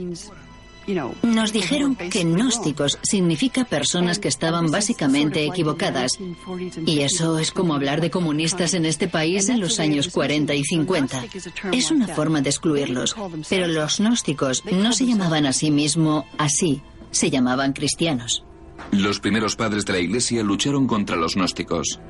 [1.22, 6.18] Nos dijeron que gnósticos significa personas que estaban básicamente equivocadas.
[6.86, 10.64] Y eso es como hablar de comunistas en este país en los años 40 y
[10.64, 11.24] 50.
[11.72, 13.16] Es una forma de excluirlos.
[13.49, 18.45] Pero los gnósticos no se llamaban a sí mismo así, se llamaban cristianos.
[18.93, 22.01] Los primeros padres de la Iglesia lucharon contra los gnósticos.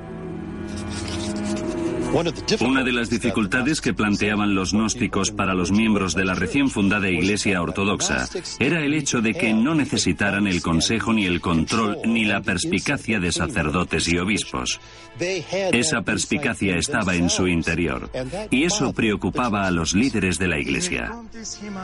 [2.61, 7.11] Una de las dificultades que planteaban los gnósticos para los miembros de la recién fundada
[7.11, 8.29] Iglesia Ortodoxa
[8.59, 13.21] era el hecho de que no necesitaran el consejo ni el control ni la perspicacia
[13.21, 14.81] de sacerdotes y obispos.
[15.21, 18.11] Esa perspicacia estaba en su interior
[18.51, 21.15] y eso preocupaba a los líderes de la Iglesia.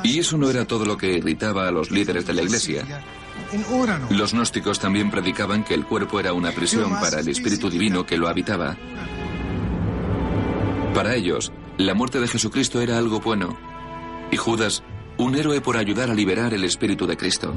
[0.02, 2.84] Y eso no era todo lo que irritaba a los líderes de la Iglesia.
[4.10, 8.16] Los gnósticos también predicaban que el cuerpo era una prisión para el Espíritu Divino que
[8.16, 8.76] lo habitaba.
[10.94, 13.58] Para ellos, la muerte de Jesucristo era algo bueno.
[14.30, 14.84] Y Judas,
[15.18, 17.52] un héroe por ayudar a liberar el espíritu de Cristo.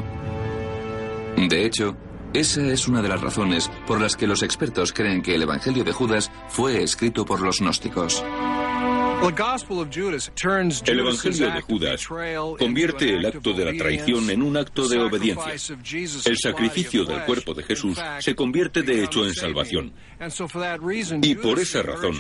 [1.38, 1.96] De hecho,
[2.34, 5.84] esa es una de las razones por las que los expertos creen que el Evangelio
[5.84, 8.24] de Judas fue escrito por los gnósticos.
[10.86, 12.08] El Evangelio de Judas
[12.58, 15.54] convierte el acto de la traición en un acto de obediencia.
[16.26, 19.94] El sacrificio del cuerpo de Jesús se convierte de hecho en salvación.
[21.22, 22.16] Y por esa razón,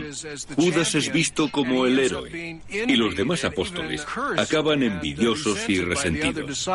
[0.55, 4.05] Judas es visto como el héroe y los demás apóstoles
[4.37, 6.69] acaban envidiosos y resentidos.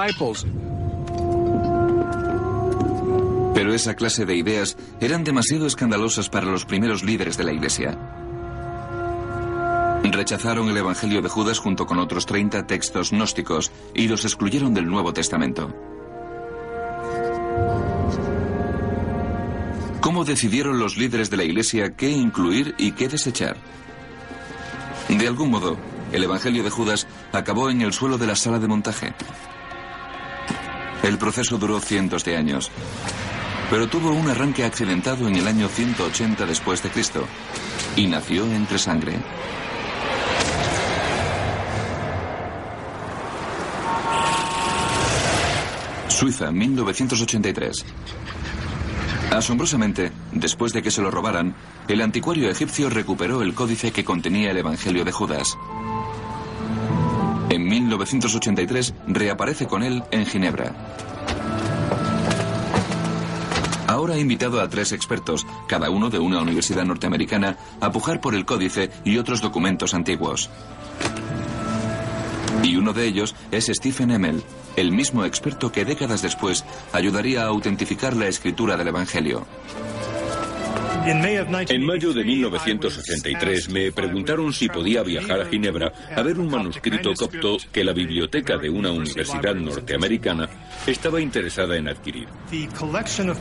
[3.55, 8.22] Pero esa clase de ideas eran demasiado escandalosas para los primeros líderes de la Iglesia.
[10.13, 14.85] Rechazaron el Evangelio de Judas junto con otros 30 textos gnósticos y los excluyeron del
[14.85, 15.75] Nuevo Testamento.
[20.03, 23.57] ¿Cómo decidieron los líderes de la Iglesia qué incluir y qué desechar?
[25.09, 25.79] De algún modo,
[26.13, 29.15] el Evangelio de Judas acabó en el suelo de la sala de montaje.
[31.03, 32.71] El proceso duró cientos de años,
[33.71, 37.25] pero tuvo un arranque accidentado en el año 180 después de Cristo
[37.97, 39.19] y nació entre sangre.
[46.23, 47.85] Suiza, 1983.
[49.33, 51.57] Asombrosamente, después de que se lo robaran,
[51.89, 55.59] el anticuario egipcio recuperó el códice que contenía el Evangelio de Judas.
[57.51, 60.73] En 1983 reaparece con él en Ginebra.
[63.89, 68.37] Ahora ha invitado a tres expertos, cada uno de una universidad norteamericana, a pujar por
[68.37, 70.51] el códice y otros documentos antiguos.
[72.63, 74.43] Y uno de ellos es Stephen Emmel,
[74.77, 79.47] el mismo experto que décadas después ayudaría a autentificar la escritura del Evangelio.
[81.05, 87.13] En mayo de 1963 me preguntaron si podía viajar a Ginebra a ver un manuscrito
[87.15, 90.49] copto que la biblioteca de una universidad norteamericana
[90.87, 92.29] estaba interesada en adquirir.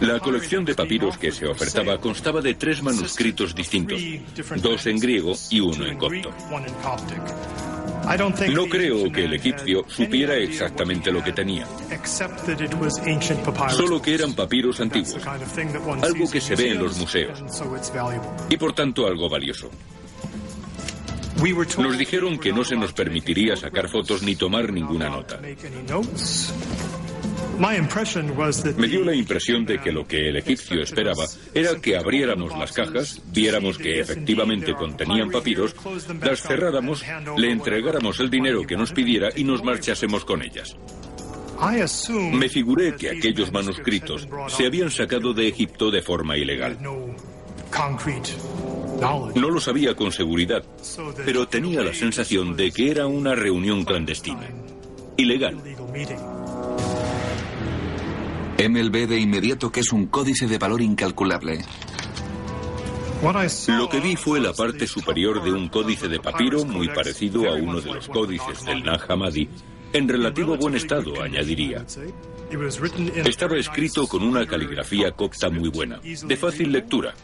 [0.02, 4.02] La colección de papiros que se ofertaba constaba de tres manuscritos distintos,
[4.56, 6.32] dos en griego y uno en copto.
[8.52, 11.68] No creo que el egipcio supiera exactamente lo que tenía.
[13.70, 15.26] Solo que eran papiros antiguos,
[16.02, 17.44] algo que se ve en los museos,
[18.50, 19.70] y por tanto algo valioso.
[21.80, 25.40] Nos dijeron que no se nos permitiría sacar fotos ni tomar ninguna nota.
[28.78, 32.72] Me dio la impresión de que lo que el egipcio esperaba era que abriéramos las
[32.72, 35.76] cajas, viéramos que efectivamente contenían papiros,
[36.22, 37.04] las cerráramos,
[37.38, 40.76] le entregáramos el dinero que nos pidiera y nos marchásemos con ellas.
[42.32, 46.80] Me figuré que aquellos manuscritos se habían sacado de Egipto de forma ilegal.
[49.36, 50.64] No lo sabía con seguridad,
[51.26, 54.50] pero tenía la sensación de que era una reunión clandestina.
[55.18, 55.62] Ilegal.
[58.68, 61.66] Ve de inmediato que es un códice de valor incalculable.
[63.68, 67.56] Lo que vi fue la parte superior de un códice de papiro muy parecido a
[67.56, 69.08] uno de los códices del Nag
[69.94, 71.84] en relativo buen estado, añadiría.
[73.26, 77.16] Estaba escrito con una caligrafía copta muy buena, de fácil lectura.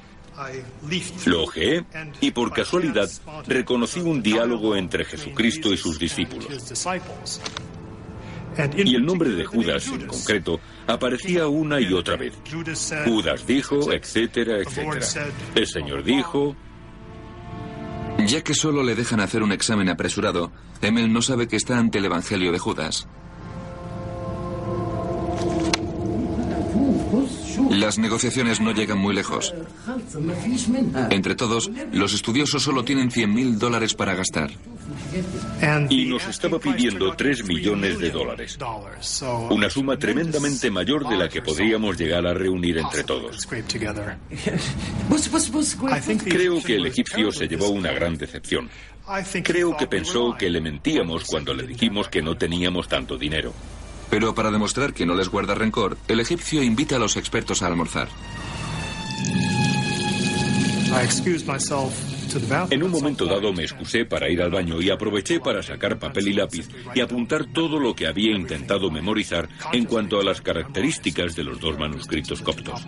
[1.26, 1.86] Lo ojeé
[2.20, 3.10] y por casualidad
[3.46, 6.48] reconocí un diálogo entre Jesucristo y sus discípulos.
[8.76, 12.34] Y el nombre de Judas en concreto aparecía una y otra vez.
[13.06, 15.06] Judas dijo, etcétera, etcétera.
[15.56, 16.56] El Señor dijo...
[18.26, 20.52] Ya que solo le dejan hacer un examen apresurado,
[20.82, 23.08] Emel no sabe que está ante el Evangelio de Judas.
[27.78, 29.54] Las negociaciones no llegan muy lejos.
[31.12, 34.50] Entre todos, los estudiosos solo tienen 100.000 dólares para gastar.
[35.90, 38.58] Y nos estaba pidiendo 3 millones de dólares.
[39.52, 43.48] Una suma tremendamente mayor de la que podríamos llegar a reunir entre todos.
[46.26, 48.70] Creo que el egipcio se llevó una gran decepción.
[49.44, 53.54] Creo que pensó que le mentíamos cuando le dijimos que no teníamos tanto dinero.
[54.10, 57.68] Pero para demostrar que no les guarda rencor, el egipcio invita a los expertos a
[57.68, 58.08] almorzar.
[62.70, 66.30] En un momento dado me excusé para ir al baño y aproveché para sacar papel
[66.30, 71.36] y lápiz y apuntar todo lo que había intentado memorizar en cuanto a las características
[71.36, 72.86] de los dos manuscritos coptos.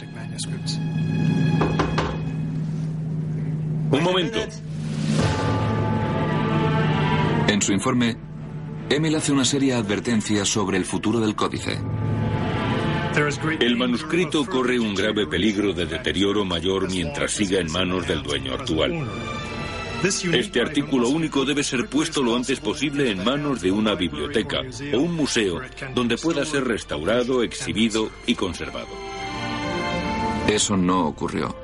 [3.92, 4.40] Un momento.
[7.48, 8.16] En su informe,
[8.90, 11.80] Emil hace una seria advertencia sobre el futuro del códice.
[13.60, 18.54] El manuscrito corre un grave peligro de deterioro mayor mientras siga en manos del dueño
[18.54, 19.08] actual.
[20.34, 24.62] Este artículo único debe ser puesto lo antes posible en manos de una biblioteca
[24.94, 25.62] o un museo
[25.94, 28.88] donde pueda ser restaurado, exhibido y conservado.
[30.48, 31.56] Eso no ocurrió.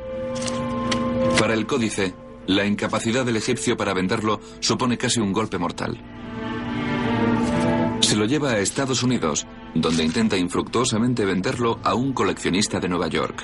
[1.39, 2.13] Para el códice,
[2.45, 5.97] la incapacidad del egipcio para venderlo supone casi un golpe mortal.
[8.06, 13.08] Se lo lleva a Estados Unidos, donde intenta infructuosamente venderlo a un coleccionista de Nueva
[13.08, 13.43] York.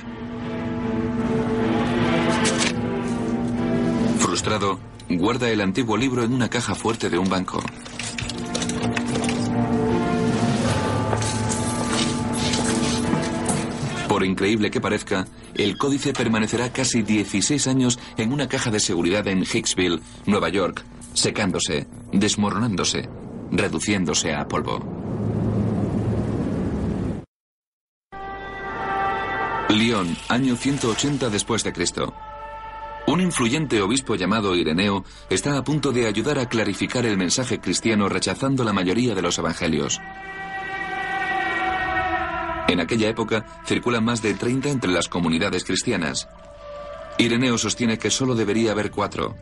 [4.20, 4.78] Frustrado,
[5.10, 7.60] guarda el antiguo libro en una caja fuerte de un banco.
[14.06, 19.26] Por increíble que parezca, el códice permanecerá casi 16 años en una caja de seguridad
[19.26, 20.84] en Hicksville, Nueva York,
[21.14, 23.08] secándose, desmoronándose,
[23.52, 24.80] reduciéndose a polvo.
[29.68, 32.12] Lyon, año 180 después de Cristo.
[33.06, 38.08] Un influyente obispo llamado Ireneo está a punto de ayudar a clarificar el mensaje cristiano
[38.08, 40.00] rechazando la mayoría de los evangelios.
[42.68, 46.28] En aquella época circulan más de 30 entre las comunidades cristianas.
[47.18, 49.36] Ireneo sostiene que solo debería haber cuatro.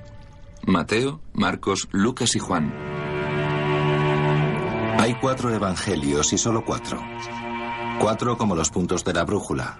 [0.66, 2.99] Mateo, Marcos, Lucas y Juan.
[5.00, 7.00] Hay cuatro evangelios y solo cuatro.
[7.98, 9.78] Cuatro como los puntos de la brújula.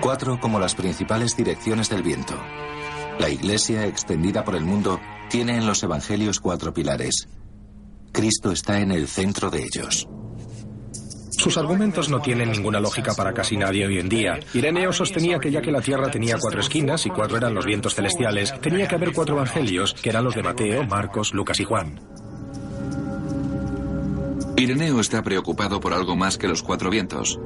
[0.00, 2.34] Cuatro como las principales direcciones del viento.
[3.18, 7.28] La iglesia extendida por el mundo tiene en los evangelios cuatro pilares.
[8.12, 10.06] Cristo está en el centro de ellos.
[11.32, 14.38] Sus argumentos no tienen ninguna lógica para casi nadie hoy en día.
[14.54, 17.96] Ireneo sostenía que ya que la Tierra tenía cuatro esquinas y cuatro eran los vientos
[17.96, 21.98] celestiales, tenía que haber cuatro evangelios, que eran los de Mateo, Marcos, Lucas y Juan.
[24.56, 27.40] Ireneo está preocupado por algo más que los cuatro vientos.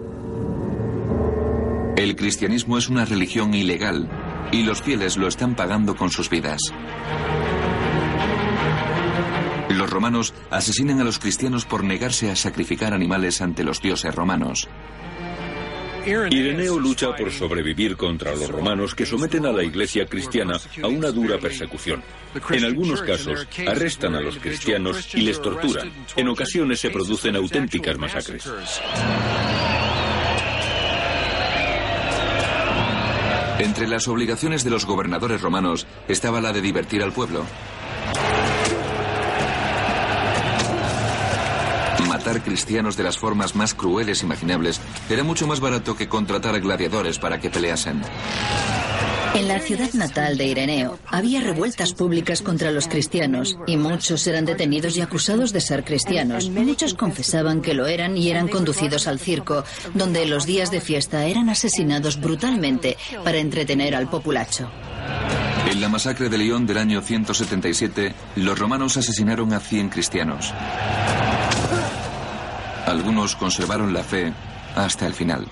[1.96, 4.10] El cristianismo es una religión ilegal
[4.52, 6.60] y los fieles lo están pagando con sus vidas.
[9.70, 14.68] Los romanos asesinan a los cristianos por negarse a sacrificar animales ante los dioses romanos.
[16.08, 21.10] Ireneo lucha por sobrevivir contra los romanos que someten a la iglesia cristiana a una
[21.10, 22.02] dura persecución.
[22.50, 25.92] En algunos casos, arrestan a los cristianos y les torturan.
[26.16, 28.50] En ocasiones se producen auténticas masacres.
[33.58, 37.44] Entre las obligaciones de los gobernadores romanos estaba la de divertir al pueblo.
[42.28, 47.18] Matar cristianos de las formas más crueles imaginables era mucho más barato que contratar gladiadores
[47.18, 48.02] para que peleasen.
[49.34, 54.44] En la ciudad natal de Ireneo había revueltas públicas contra los cristianos y muchos eran
[54.44, 56.50] detenidos y acusados de ser cristianos.
[56.50, 59.64] Muchos confesaban que lo eran y eran conducidos al circo,
[59.94, 64.68] donde los días de fiesta eran asesinados brutalmente para entretener al populacho.
[65.70, 70.52] En la masacre de León del año 177, los romanos asesinaron a 100 cristianos.
[72.88, 74.32] Algunos conservaron la fe
[74.74, 75.46] hasta el final.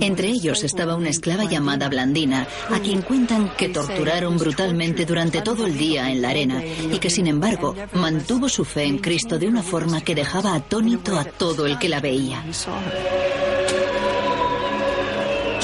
[0.00, 5.66] Entre ellos estaba una esclava llamada Blandina, a quien cuentan que torturaron brutalmente durante todo
[5.66, 9.48] el día en la arena y que sin embargo mantuvo su fe en Cristo de
[9.48, 12.44] una forma que dejaba atónito a todo el que la veía.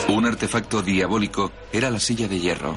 [0.08, 2.76] Un artefacto diabólico era la silla de hierro.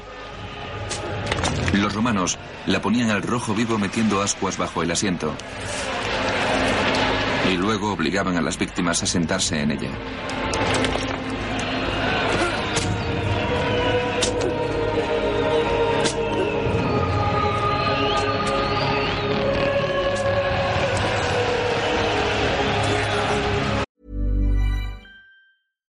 [1.72, 5.34] Los romanos la ponían al rojo vivo metiendo ascuas bajo el asiento
[7.52, 9.90] y luego obligaban a las víctimas a sentarse en ella.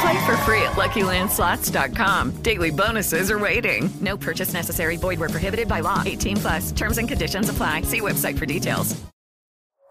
[0.00, 2.42] Play for free at LuckyLandSlots.com.
[2.42, 3.90] Daily bonuses are waiting.
[4.00, 4.96] No purchase necessary.
[4.96, 6.02] Void where prohibited by law.
[6.04, 6.72] 18 plus.
[6.72, 7.82] Terms and conditions apply.
[7.82, 8.94] See website for details.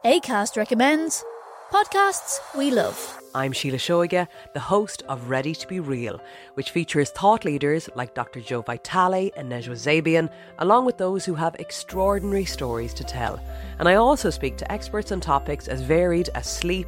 [0.05, 1.23] ACAST recommends
[1.71, 3.19] podcasts we love.
[3.35, 6.21] I'm Sheila Shoiga, the host of Ready to Be Real,
[6.53, 8.39] which features thought leaders like Dr.
[8.39, 13.39] Joe Vitale and Nejwa Zabian, along with those who have extraordinary stories to tell.
[13.79, 16.87] And I also speak to experts on topics as varied as sleep,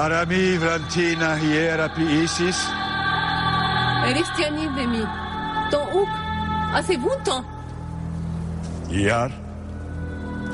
[0.00, 2.58] Παραμί βραντίνα ιεραποιήσεις.
[4.08, 5.04] Εριστιανή δεμί.
[5.70, 6.08] Το ουκ.
[6.76, 7.44] Ασεβούντο.
[8.88, 9.30] Ιαρ.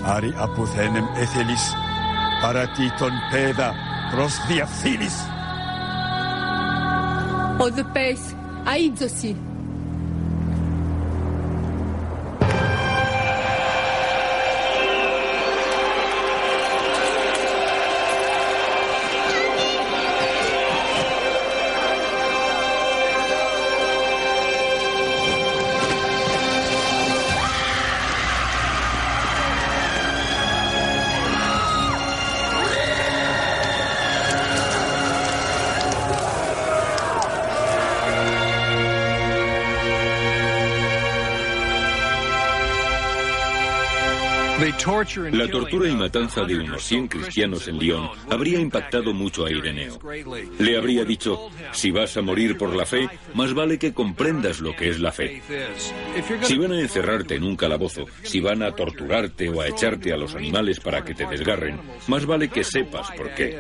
[0.05, 1.75] Άρη αποθένεμ έθελης.
[2.43, 3.75] Παρατή τον πέδα
[4.11, 5.15] προς διαφθήνης.
[7.59, 8.21] Ο δεπές
[8.65, 9.46] αΐτζωσι.
[45.33, 49.99] La tortura y matanza de unos 100 cristianos en Lyon habría impactado mucho a Ireneo.
[50.61, 54.77] Le habría dicho, si vas a morir por la fe, más vale que comprendas lo
[54.77, 55.43] que es la fe.
[56.43, 60.17] Si van a encerrarte en un calabozo, si van a torturarte o a echarte a
[60.17, 63.59] los animales para que te desgarren, más vale que sepas por qué.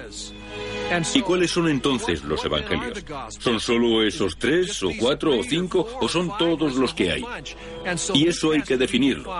[1.12, 3.04] ¿Y cuáles son entonces los evangelios?
[3.40, 7.24] ¿Son solo esos tres o cuatro o cinco o son todos los que hay?
[8.14, 9.34] Y eso hay que definirlo.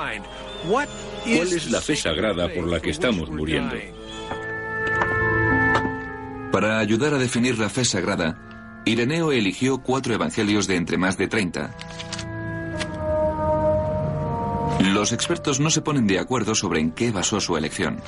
[1.34, 3.74] ¿Cuál es la fe sagrada por la que estamos muriendo?
[6.52, 11.26] Para ayudar a definir la fe sagrada, Ireneo eligió cuatro evangelios de entre más de
[11.26, 11.74] 30.
[14.94, 18.00] Los expertos no se ponen de acuerdo sobre en qué basó su elección.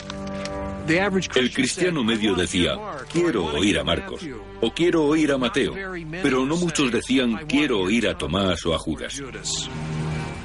[0.88, 2.76] El cristiano medio decía,
[3.12, 4.26] quiero oír a Marcos
[4.60, 5.74] o quiero oír a Mateo,
[6.22, 9.20] pero no muchos decían, quiero oír a Tomás o a Judas.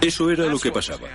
[0.01, 1.07] Eso era lo que pasaba.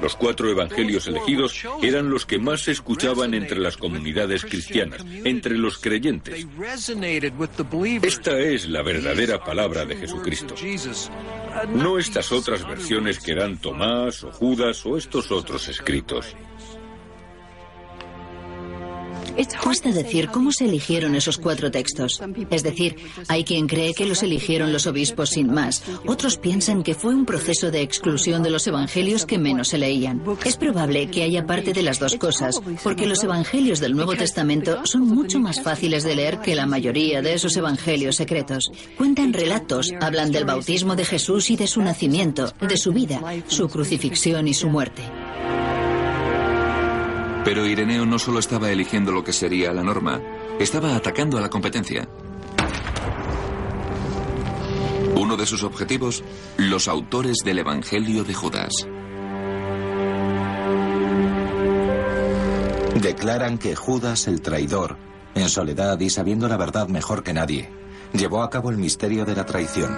[0.00, 5.56] Los cuatro evangelios elegidos eran los que más se escuchaban entre las comunidades cristianas, entre
[5.56, 6.46] los creyentes.
[8.02, 10.54] Esta es la verdadera palabra de Jesucristo.
[11.74, 16.36] No estas otras versiones que dan Tomás o Judas o estos otros escritos.
[19.62, 22.20] Cuesta decir cómo se eligieron esos cuatro textos.
[22.50, 22.96] Es decir,
[23.28, 25.82] hay quien cree que los eligieron los obispos sin más.
[26.06, 30.22] Otros piensan que fue un proceso de exclusión de los evangelios que menos se leían.
[30.44, 34.84] Es probable que haya parte de las dos cosas, porque los evangelios del Nuevo Testamento
[34.84, 38.70] son mucho más fáciles de leer que la mayoría de esos evangelios secretos.
[38.96, 43.68] Cuentan relatos, hablan del bautismo de Jesús y de su nacimiento, de su vida, su
[43.68, 45.02] crucifixión y su muerte.
[47.48, 50.20] Pero Ireneo no solo estaba eligiendo lo que sería la norma,
[50.60, 52.06] estaba atacando a la competencia.
[55.16, 56.22] Uno de sus objetivos,
[56.58, 58.86] los autores del Evangelio de Judas.
[63.00, 64.98] Declaran que Judas el traidor,
[65.34, 67.70] en soledad y sabiendo la verdad mejor que nadie,
[68.12, 69.96] llevó a cabo el misterio de la traición.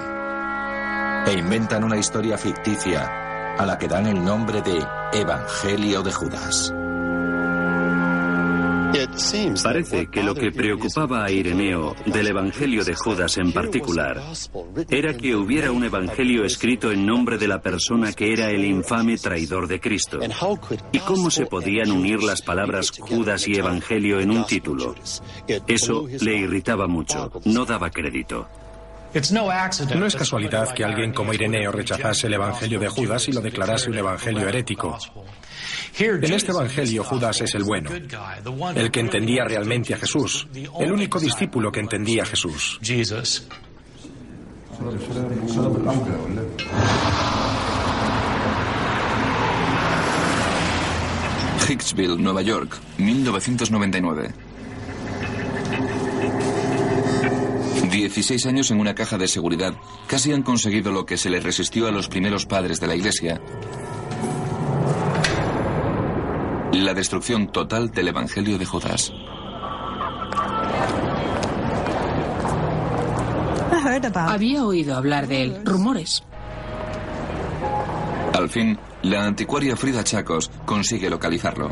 [1.27, 6.73] E inventan una historia ficticia a la que dan el nombre de Evangelio de Judas.
[9.63, 14.21] Parece que lo que preocupaba a Ireneo del Evangelio de Judas en particular
[14.89, 19.17] era que hubiera un Evangelio escrito en nombre de la persona que era el infame
[19.17, 20.19] traidor de Cristo.
[20.93, 24.95] ¿Y cómo se podían unir las palabras Judas y Evangelio en un título?
[25.67, 28.49] Eso le irritaba mucho, no daba crédito.
[29.97, 33.91] No es casualidad que alguien como Ireneo rechazase el Evangelio de Judas y lo declarase
[33.91, 34.97] un Evangelio herético.
[35.99, 37.91] En este Evangelio Judas es el bueno,
[38.75, 42.79] el que entendía realmente a Jesús, el único discípulo que entendía a Jesús.
[51.69, 54.33] Hicksville, Nueva York, 1999.
[57.91, 59.75] 16 años en una caja de seguridad
[60.07, 63.41] casi han conseguido lo que se le resistió a los primeros padres de la iglesia.
[66.81, 69.13] La destrucción total del Evangelio de Judas.
[74.15, 76.23] Había oído hablar de él, rumores.
[78.33, 81.71] Al fin, la anticuaria Frida Chacos consigue localizarlo.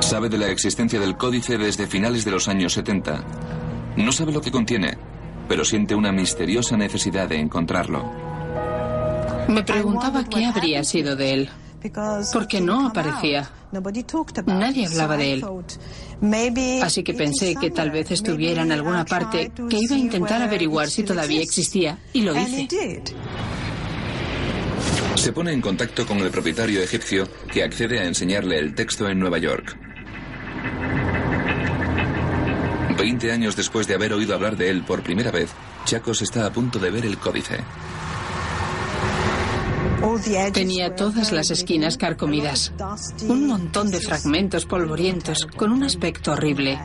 [0.00, 3.22] Sabe de la existencia del códice desde finales de los años 70.
[3.98, 4.96] No sabe lo que contiene,
[5.46, 8.10] pero siente una misteriosa necesidad de encontrarlo.
[9.48, 11.50] Me preguntaba qué habría sido de él.
[12.32, 13.50] Porque no aparecía.
[14.46, 15.44] Nadie hablaba de él.
[16.82, 20.88] Así que pensé que tal vez estuviera en alguna parte, que iba a intentar averiguar
[20.88, 22.68] si todavía existía, y lo hice.
[25.14, 29.18] Se pone en contacto con el propietario egipcio que accede a enseñarle el texto en
[29.18, 29.76] Nueva York.
[32.96, 35.50] Veinte años después de haber oído hablar de él por primera vez,
[35.84, 37.58] Chacos está a punto de ver el códice.
[40.52, 42.72] Tenía todas las esquinas carcomidas,
[43.28, 46.78] un montón de fragmentos polvorientos con un aspecto horrible.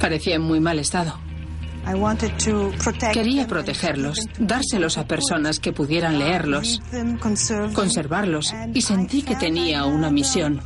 [0.00, 1.18] Parecía en muy mal estado.
[3.12, 6.80] Quería protegerlos, dárselos a personas que pudieran leerlos,
[7.74, 10.60] conservarlos y sentí que tenía una misión.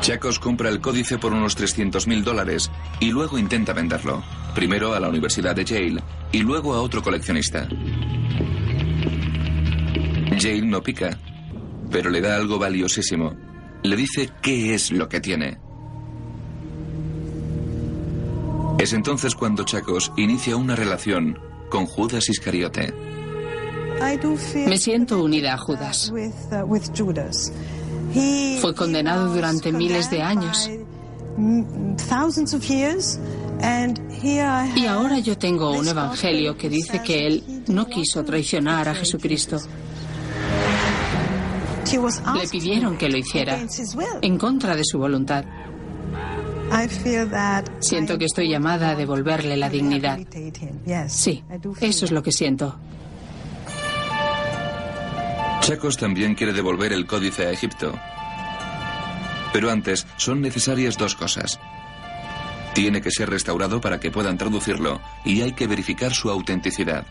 [0.00, 4.22] Chacos compra el códice por unos 300 mil dólares y luego intenta venderlo.
[4.54, 7.68] Primero a la Universidad de Yale y luego a otro coleccionista.
[10.38, 11.18] Yale no pica,
[11.90, 13.34] pero le da algo valiosísimo.
[13.82, 15.58] Le dice qué es lo que tiene.
[18.78, 21.38] Es entonces cuando Chacos inicia una relación
[21.68, 22.94] con Judas Iscariote.
[24.66, 26.12] Me siento unida a Judas.
[28.60, 30.70] Fue condenado durante miles de años.
[34.22, 39.58] Y ahora yo tengo un evangelio que dice que él no quiso traicionar a Jesucristo.
[42.34, 43.58] Le pidieron que lo hiciera
[44.22, 45.44] en contra de su voluntad.
[47.80, 50.18] Siento que estoy llamada a devolverle la dignidad.
[51.08, 51.42] Sí,
[51.80, 52.78] eso es lo que siento.
[55.60, 57.92] Chacos también quiere devolver el códice a Egipto.
[59.52, 61.58] Pero antes son necesarias dos cosas.
[62.74, 67.06] Tiene que ser restaurado para que puedan traducirlo y hay que verificar su autenticidad.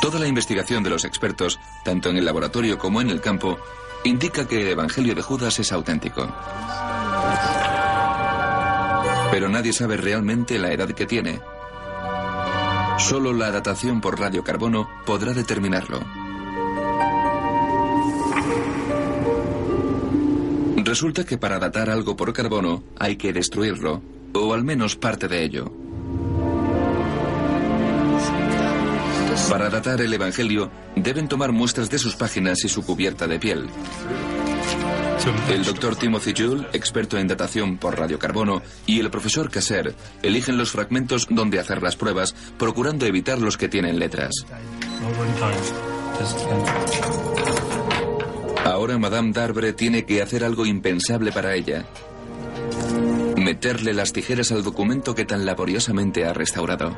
[0.00, 3.58] Toda la investigación de los expertos, tanto en el laboratorio como en el campo,
[4.04, 6.28] indica que el Evangelio de Judas es auténtico.
[9.30, 11.40] Pero nadie sabe realmente la edad que tiene.
[12.98, 16.23] Solo la datación por radiocarbono podrá determinarlo.
[20.94, 24.00] Resulta que para datar algo por carbono hay que destruirlo,
[24.32, 25.64] o al menos parte de ello.
[29.50, 33.68] Para datar el Evangelio, deben tomar muestras de sus páginas y su cubierta de piel.
[35.48, 40.70] El doctor Timothy Joule, experto en datación por radiocarbono, y el profesor Casser eligen los
[40.70, 44.46] fragmentos donde hacer las pruebas, procurando evitar los que tienen letras.
[48.64, 51.84] Ahora Madame Darbre tiene que hacer algo impensable para ella.
[53.36, 56.96] Meterle las tijeras al documento que tan laboriosamente ha restaurado.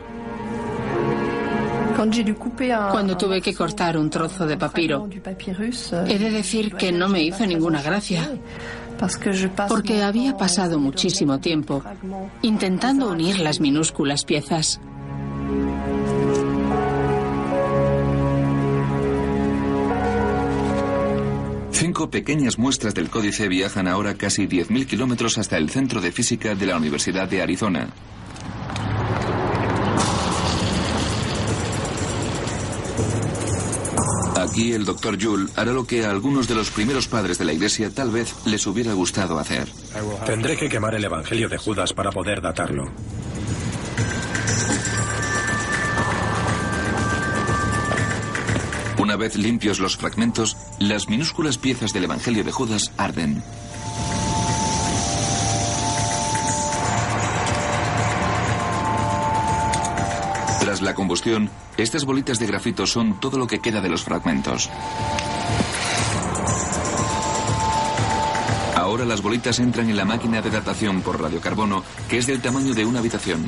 [1.97, 5.09] Cuando tuve que cortar un trozo de papiro,
[6.07, 8.31] he de decir que no me hizo ninguna gracia,
[9.67, 11.83] porque había pasado muchísimo tiempo
[12.43, 14.81] intentando unir las minúsculas piezas.
[21.97, 26.55] Cinco pequeñas muestras del códice viajan ahora casi 10.000 kilómetros hasta el Centro de Física
[26.55, 27.89] de la Universidad de Arizona.
[34.37, 37.55] Aquí el doctor Jules hará lo que a algunos de los primeros padres de la
[37.55, 39.67] iglesia tal vez les hubiera gustado hacer.
[40.27, 42.93] Tendré que quemar el Evangelio de Judas para poder datarlo.
[49.07, 53.41] Una vez limpios los fragmentos, las minúsculas piezas del Evangelio de Judas arden.
[60.59, 64.69] Tras la combustión, estas bolitas de grafito son todo lo que queda de los fragmentos.
[68.75, 72.75] Ahora las bolitas entran en la máquina de datación por radiocarbono, que es del tamaño
[72.75, 73.47] de una habitación.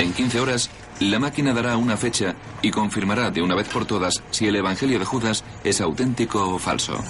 [0.00, 0.70] En 15 horas,
[1.00, 4.98] la máquina dará una fecha y confirmará de una vez por todas si el Evangelio
[4.98, 7.02] de Judas es auténtico o falso.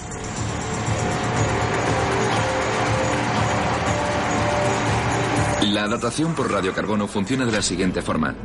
[5.61, 8.35] La datación por radiocarbono funciona de la siguiente forma.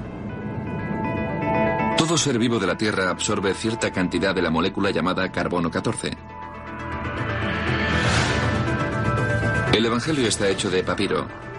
[1.97, 6.17] Todo ser vivo de la Tierra absorbe cierta cantidad de la molécula llamada carbono 14.
[9.73, 11.50] El Evangelio está hecho de papiro.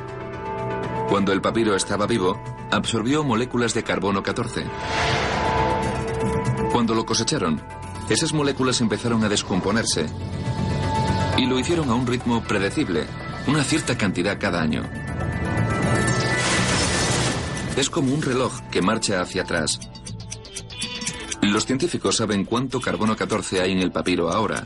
[1.11, 2.41] Cuando el papiro estaba vivo,
[2.71, 4.63] absorbió moléculas de carbono 14.
[6.71, 7.61] Cuando lo cosecharon,
[8.07, 10.05] esas moléculas empezaron a descomponerse
[11.37, 13.03] y lo hicieron a un ritmo predecible,
[13.45, 14.89] una cierta cantidad cada año.
[17.75, 19.81] Es como un reloj que marcha hacia atrás.
[21.41, 24.65] Los científicos saben cuánto carbono 14 hay en el papiro ahora.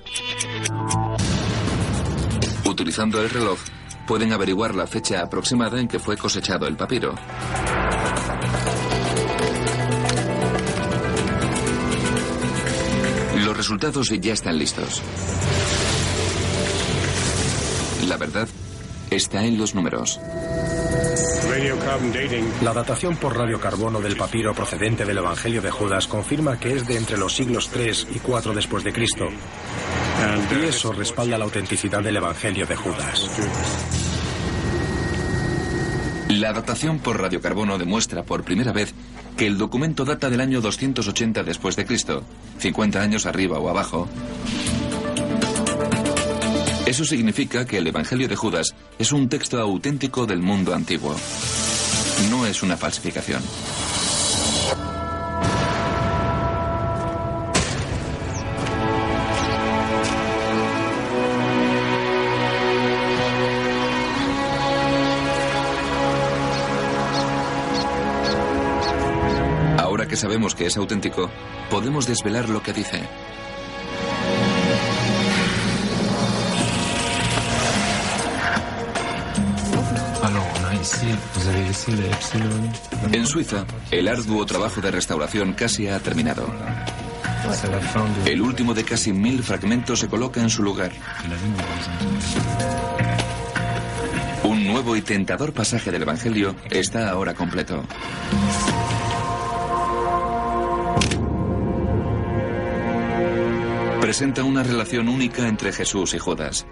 [2.66, 3.58] Utilizando el reloj,
[4.06, 7.16] pueden averiguar la fecha aproximada en que fue cosechado el papiro.
[13.44, 15.02] Los resultados ya están listos.
[18.08, 18.48] La verdad
[19.10, 20.20] está en los números.
[22.62, 26.98] La datación por radiocarbono del papiro procedente del Evangelio de Judas confirma que es de
[26.98, 29.26] entre los siglos 3 y 4 después de Cristo.
[30.52, 33.30] Y eso respalda la autenticidad del Evangelio de Judas.
[36.30, 38.94] La datación por radiocarbono demuestra por primera vez
[39.38, 42.24] que el documento data del año 280 después de Cristo,
[42.60, 44.08] 50 años arriba o abajo.
[46.86, 51.16] Eso significa que el Evangelio de Judas es un texto auténtico del mundo antiguo.
[52.30, 53.42] No es una falsificación.
[70.26, 71.30] Sabemos que es auténtico,
[71.70, 73.00] podemos desvelar lo que dice.
[83.12, 86.48] En Suiza, el arduo trabajo de restauración casi ha terminado.
[88.26, 90.92] El último de casi mil fragmentos se coloca en su lugar.
[94.44, 97.84] Un nuevo y tentador pasaje del Evangelio está ahora completo.
[104.16, 106.66] Presenta una relación única entre Jesús y Judas.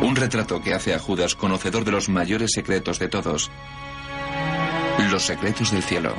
[0.00, 3.50] Un retrato que hace a Judas conocedor de los mayores secretos de todos,
[5.10, 6.14] los secretos del cielo.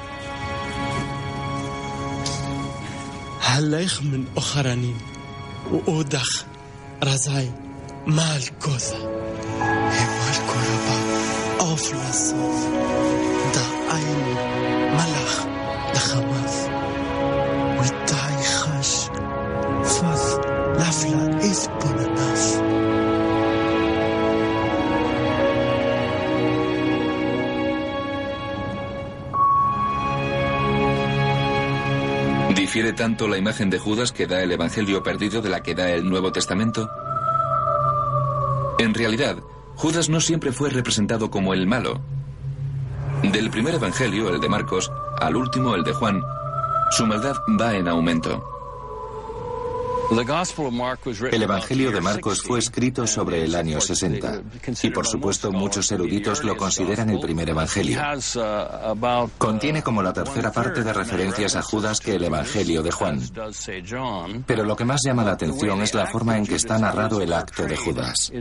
[32.92, 35.92] ¿Difiere tanto la imagen de Judas que da el Evangelio perdido de la que da
[35.92, 36.90] el Nuevo Testamento?
[38.80, 39.38] En realidad,
[39.76, 42.02] Judas no siempre fue representado como el malo.
[43.24, 46.22] Del primer Evangelio, el de Marcos, al último, el de Juan,
[46.90, 48.61] su maldad va en aumento.
[50.12, 54.42] El Evangelio de Marcos fue escrito sobre el año 60
[54.84, 57.98] y por supuesto muchos eruditos lo consideran el primer Evangelio.
[59.38, 63.22] Contiene como la tercera parte de referencias a Judas que el Evangelio de Juan.
[64.46, 67.32] Pero lo que más llama la atención es la forma en que está narrado el
[67.32, 68.34] acto de Judas.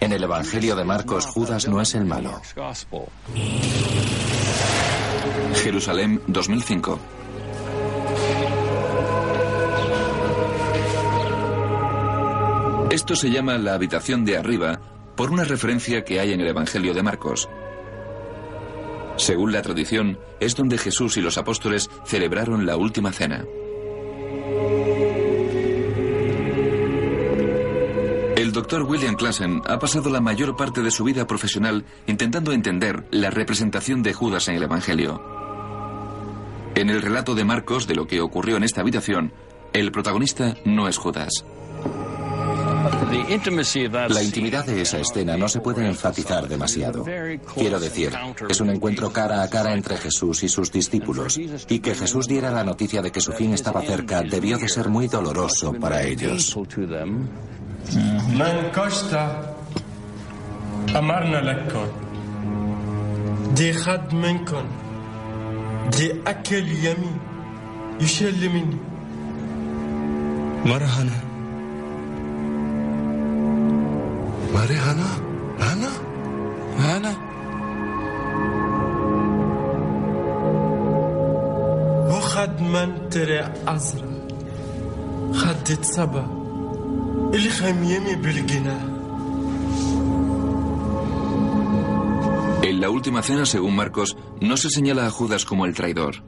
[0.00, 2.42] En el Evangelio de Marcos Judas no es el malo.
[5.54, 6.98] Jerusalén 2005.
[12.96, 14.80] Esto se llama la habitación de arriba
[15.16, 17.46] por una referencia que hay en el Evangelio de Marcos.
[19.18, 23.44] Según la tradición, es donde Jesús y los apóstoles celebraron la última cena.
[28.34, 33.04] El doctor William Klassen ha pasado la mayor parte de su vida profesional intentando entender
[33.10, 35.20] la representación de Judas en el Evangelio.
[36.74, 39.34] En el relato de Marcos de lo que ocurrió en esta habitación,
[39.74, 41.44] el protagonista no es Judas.
[44.10, 47.04] La intimidad de esa escena no se puede enfatizar demasiado.
[47.54, 48.12] Quiero decir,
[48.48, 52.50] es un encuentro cara a cara entre Jesús y sus discípulos, y que Jesús diera
[52.50, 56.56] la noticia de que su fin estaba cerca debió de ser muy doloroso para ellos.
[74.55, 75.07] مرة هنا
[75.59, 75.91] هنا
[76.77, 77.15] هنا
[82.09, 84.27] وخد من تري أزرق
[85.33, 86.27] خدت سبا
[87.33, 88.91] اللي خميمي بالجناه
[92.63, 96.23] En la última cena, según Marcos, no se señala a Judas como el traidor.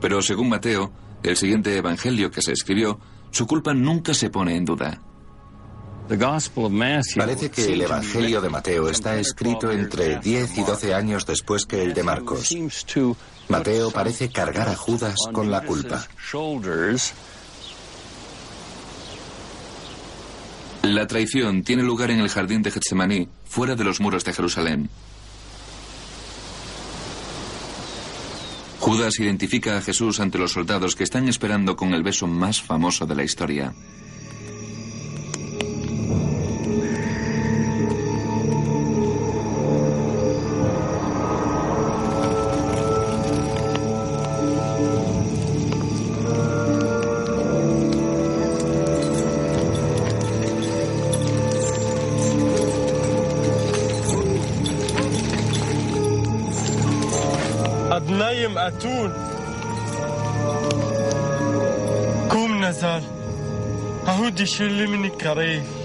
[0.00, 0.92] Pero según Mateo,
[1.22, 2.98] el siguiente evangelio que se escribió,
[3.30, 5.00] su culpa nunca se pone en duda.
[7.15, 11.83] Parece que el Evangelio de Mateo está escrito entre 10 y 12 años después que
[11.83, 12.55] el de Marcos.
[13.49, 16.07] Mateo parece cargar a Judas con la culpa.
[20.83, 24.89] La traición tiene lugar en el jardín de Getsemaní, fuera de los muros de Jerusalén.
[28.79, 33.05] Judas identifica a Jesús ante los soldados que están esperando con el beso más famoso
[33.05, 33.73] de la historia.
[64.57, 65.76] Chillimini curry.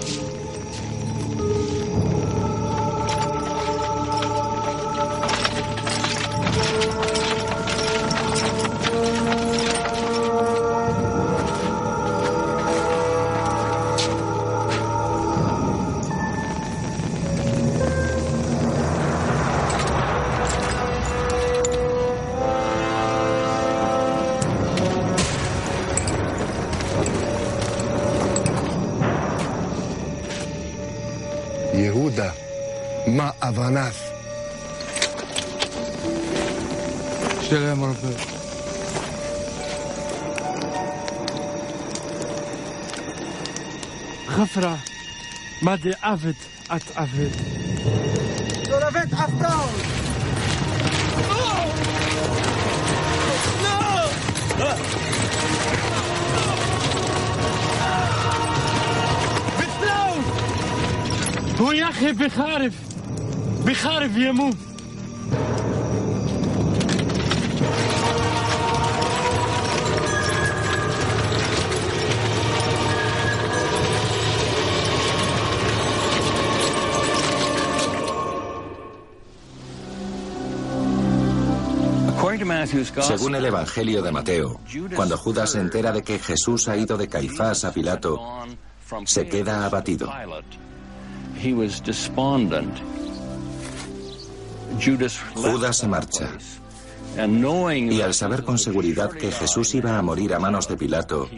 [33.43, 34.11] أفاناف
[37.49, 38.15] سلام ربي
[44.27, 44.77] خفرة
[45.61, 46.35] مادي أفد
[46.71, 47.31] أتأفد
[48.67, 49.69] سولافيت أفتاون
[61.61, 62.82] هو يا أخي بخارف.
[63.66, 64.56] بخارف يموت
[83.00, 84.60] Según el Evangelio de Mateo,
[84.94, 88.20] cuando Judas se entera de que Jesús ha ido de Caifás a Pilato,
[89.04, 90.12] se queda abatido.
[95.35, 96.29] Judas se marcha.
[97.91, 101.29] Y al saber con seguridad que Jesús iba a morir a manos de Pilato,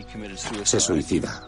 [0.63, 1.47] se suicida.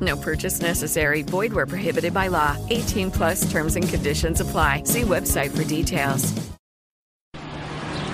[0.00, 1.22] No purchase necessary.
[1.22, 2.56] Void where prohibited by law.
[2.68, 4.82] 18 plus terms and conditions apply.
[4.84, 6.34] See website for details.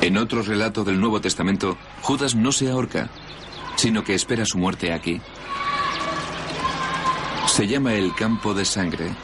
[0.00, 3.08] En otro relato del Nuevo Testamento, Judas no se ahorca,
[3.76, 5.20] sino que espera su muerte aquí.
[7.46, 9.14] Se llama el campo de sangre.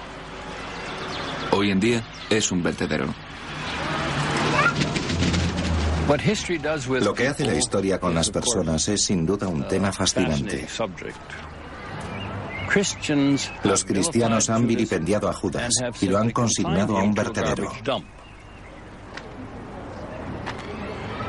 [1.51, 3.13] Hoy en día es un vertedero.
[7.03, 10.67] Lo que hace la historia con las personas es sin duda un tema fascinante.
[13.65, 17.73] Los cristianos han vilipendiado a Judas y lo han consignado a un vertedero.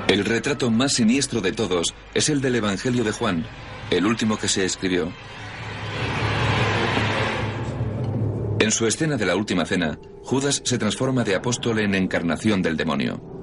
[0.08, 3.46] El retrato más siniestro de todos es el del Evangelio de Juan,
[3.89, 5.12] el último que se escribió.
[8.60, 12.78] En su escena de la última cena, Judas se transforma de apóstol en encarnación del
[12.78, 13.41] demonio.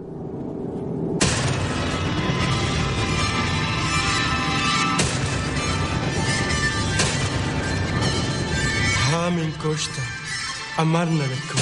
[10.80, 11.60] أمرنا لكم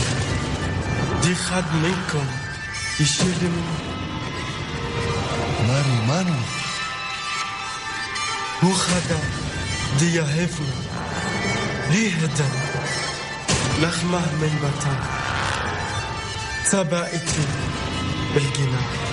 [1.22, 2.26] دي خد منكم
[3.00, 3.86] يشيل مني
[5.68, 6.34] مانو مانو
[8.64, 9.18] هو خدا
[9.98, 10.74] دي يهفنا
[11.90, 12.50] ليه هدن
[13.82, 14.96] لخمه من بطن
[16.64, 17.46] سبقتي
[18.34, 19.05] بالجناح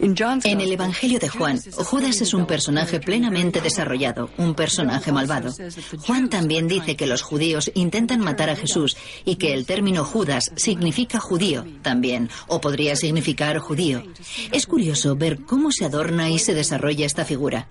[0.00, 5.52] En el Evangelio de Juan, Judas es un personaje plenamente desarrollado, un personaje malvado.
[5.98, 10.52] Juan también dice que los judíos intentan matar a Jesús y que el término Judas
[10.56, 14.04] significa judío también, o podría significar judío.
[14.52, 17.66] Es curioso ver cómo se adorna y se desarrolla esta figura.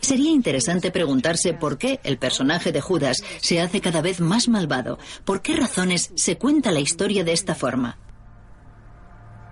[0.00, 4.98] Sería interesante preguntarse por qué el personaje de Judas se hace cada vez más malvado,
[5.24, 7.98] por qué razones se cuenta la historia de esta forma.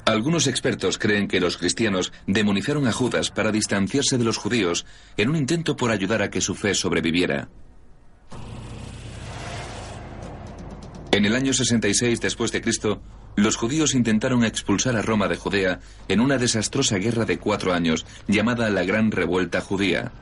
[0.05, 4.85] Algunos expertos creen que los cristianos demonizaron a Judas para distanciarse de los judíos
[5.17, 7.49] en un intento por ayudar a que su fe sobreviviera.
[11.11, 13.01] En el año 66 después de Cristo,
[13.37, 18.07] los judíos intentaron expulsar a Roma de Judea en una desastrosa guerra de cuatro años
[18.29, 20.13] llamada la Gran Revuelta Judía.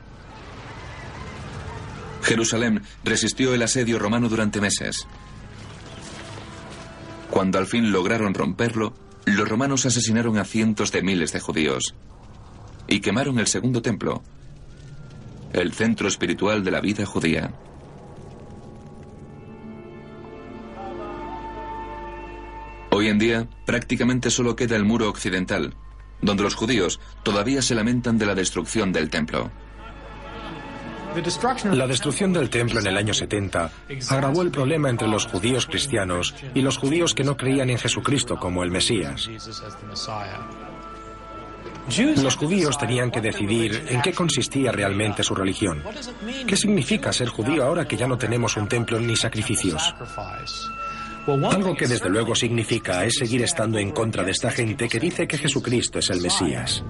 [2.23, 5.07] Jerusalén resistió el asedio romano durante meses.
[7.29, 8.93] Cuando al fin lograron romperlo,
[9.25, 11.95] los romanos asesinaron a cientos de miles de judíos
[12.87, 14.23] y quemaron el segundo templo,
[15.51, 17.53] el centro espiritual de la vida judía.
[22.95, 25.73] Hoy en día prácticamente solo queda el muro occidental,
[26.21, 29.49] donde los judíos todavía se lamentan de la destrucción del templo.
[31.71, 33.71] La destrucción del templo en el año 70
[34.09, 38.37] agravó el problema entre los judíos cristianos y los judíos que no creían en Jesucristo
[38.37, 39.27] como el Mesías.
[42.21, 45.83] Los judíos tenían que decidir en qué consistía realmente su religión.
[46.45, 49.95] ¿Qué significa ser judío ahora que ya no tenemos un templo ni sacrificios?
[51.25, 55.27] Algo que desde luego significa es seguir estando en contra de esta gente que dice
[55.27, 56.83] que Jesucristo es el Mesías.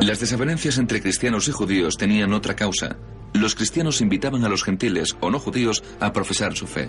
[0.00, 2.96] Las desavenencias entre cristianos y judíos tenían otra causa.
[3.32, 6.88] Los cristianos invitaban a los gentiles o no judíos a profesar su fe.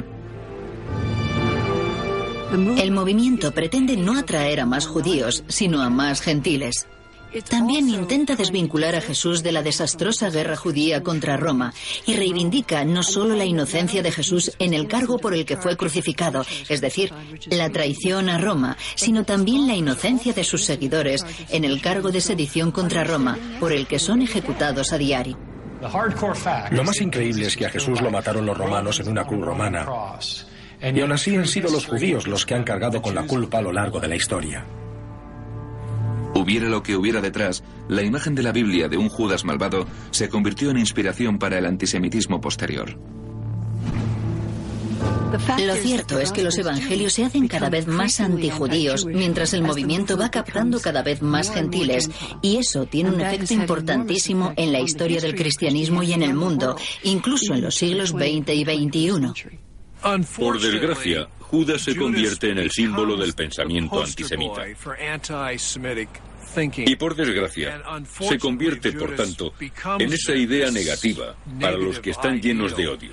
[2.78, 6.88] El movimiento pretende no atraer a más judíos, sino a más gentiles.
[7.50, 11.74] También intenta desvincular a Jesús de la desastrosa guerra judía contra Roma
[12.06, 15.78] y reivindica no solo la inocencia de Jesús en el cargo por el que fue
[15.78, 17.14] crucificado, es decir,
[17.50, 22.20] la traición a Roma, sino también la inocencia de sus seguidores en el cargo de
[22.20, 25.38] sedición contra Roma, por el que son ejecutados a diario.
[26.72, 29.88] Lo más increíble es que a Jesús lo mataron los romanos en una cruz romana.
[30.82, 33.62] Y aún así han sido los judíos los que han cargado con la culpa a
[33.62, 34.66] lo largo de la historia.
[36.34, 40.30] Hubiera lo que hubiera detrás, la imagen de la Biblia de un Judas malvado se
[40.30, 42.98] convirtió en inspiración para el antisemitismo posterior.
[45.66, 50.18] Lo cierto es que los evangelios se hacen cada vez más antijudíos, mientras el movimiento
[50.18, 52.10] va captando cada vez más gentiles,
[52.42, 56.76] y eso tiene un efecto importantísimo en la historia del cristianismo y en el mundo,
[57.04, 59.71] incluso en los siglos XX y XXI.
[60.38, 64.66] Por desgracia, Judas se convierte en el símbolo del pensamiento antisemita.
[66.86, 67.82] Y por desgracia,
[68.20, 69.54] se convierte, por tanto,
[70.00, 73.12] en esa idea negativa para los que están llenos de odio.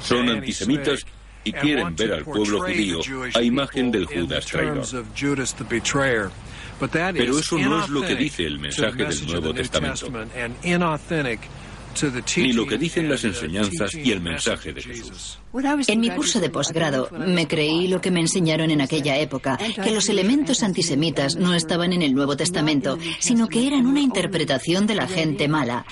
[0.00, 1.06] Son antisemitas
[1.44, 3.00] y quieren ver al pueblo judío
[3.34, 4.84] a imagen del Judas traidor.
[7.14, 10.10] Pero eso no es lo que dice el mensaje del Nuevo Testamento
[12.36, 15.38] ni lo que dicen las enseñanzas y el mensaje de Jesús.
[15.86, 19.90] En mi curso de posgrado me creí lo que me enseñaron en aquella época, que
[19.90, 24.94] los elementos antisemitas no estaban en el Nuevo Testamento, sino que eran una interpretación de
[24.94, 25.86] la gente mala.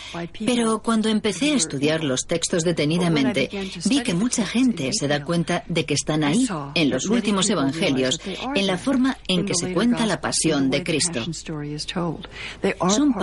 [0.44, 3.48] Pero cuando empecé a estudiar los textos detenidamente,
[3.86, 8.20] vi que mucha gente se da cuenta de que están ahí, en los últimos evangelios,
[8.54, 11.24] en la forma en que se cuenta la pasión de Cristo.
[12.88, 13.14] Son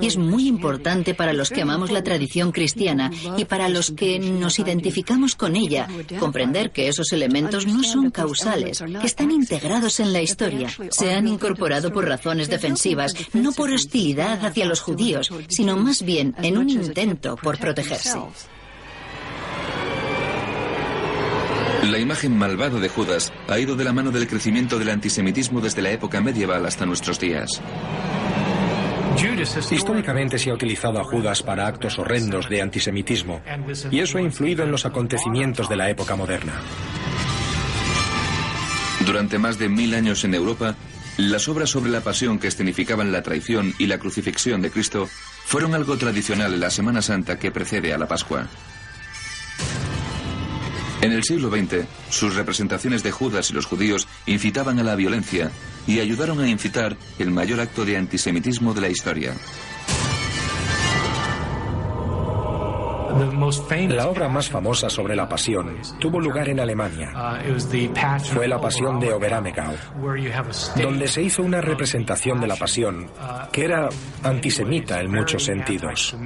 [0.00, 4.18] y es muy importante para los que amamos la tradición cristiana y para los que
[4.18, 5.88] nos identificamos con ella,
[6.18, 11.28] comprender que esos elementos no son causales, que están integrados en la historia, se han
[11.28, 16.68] incorporado por razones defensivas, no por hostilidad hacia los judíos, sino más bien en un
[16.68, 18.18] intento por protegerse.
[21.84, 25.82] La imagen malvada de Judas ha ido de la mano del crecimiento del antisemitismo desde
[25.82, 27.60] la época medieval hasta nuestros días.
[29.70, 33.42] Históricamente se ha utilizado a Judas para actos horrendos de antisemitismo
[33.90, 36.60] y eso ha influido en los acontecimientos de la época moderna.
[39.04, 40.74] Durante más de mil años en Europa,
[41.18, 45.06] las obras sobre la pasión que escenificaban la traición y la crucifixión de Cristo
[45.44, 48.48] fueron algo tradicional en la Semana Santa que precede a la Pascua.
[51.02, 55.50] En el siglo XX, sus representaciones de Judas y los judíos incitaban a la violencia
[55.86, 59.34] y ayudaron a incitar el mayor acto de antisemitismo de la historia.
[63.88, 67.10] La obra más famosa sobre la pasión tuvo lugar en Alemania.
[68.32, 69.74] Fue la pasión de Oberammergau,
[70.76, 73.10] donde se hizo una representación de la pasión
[73.52, 73.88] que era
[74.22, 76.16] antisemita en muchos sentidos.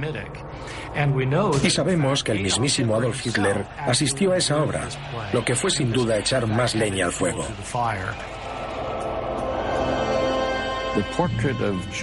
[1.63, 4.87] Y sabemos que el mismísimo Adolf Hitler asistió a esa obra,
[5.33, 7.45] lo que fue sin duda echar más leña al fuego.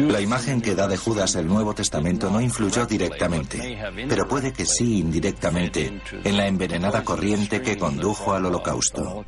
[0.09, 3.79] La imagen que da de Judas el Nuevo Testamento no influyó directamente,
[4.09, 9.25] pero puede que sí indirectamente en la envenenada corriente que condujo al holocausto.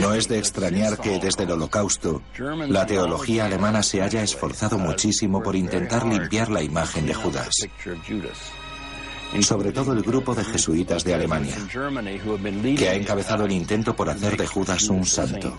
[0.00, 2.22] No es de extrañar que desde el Holocausto
[2.68, 7.50] la teología alemana se haya esforzado muchísimo por intentar limpiar la imagen de Judas.
[9.40, 11.54] Sobre todo el grupo de jesuitas de Alemania,
[12.76, 15.56] que ha encabezado el intento por hacer de Judas un santo.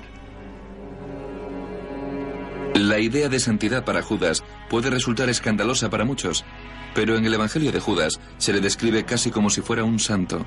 [2.75, 6.45] La idea de santidad para Judas puede resultar escandalosa para muchos,
[6.93, 10.45] pero en el Evangelio de Judas se le describe casi como si fuera un santo.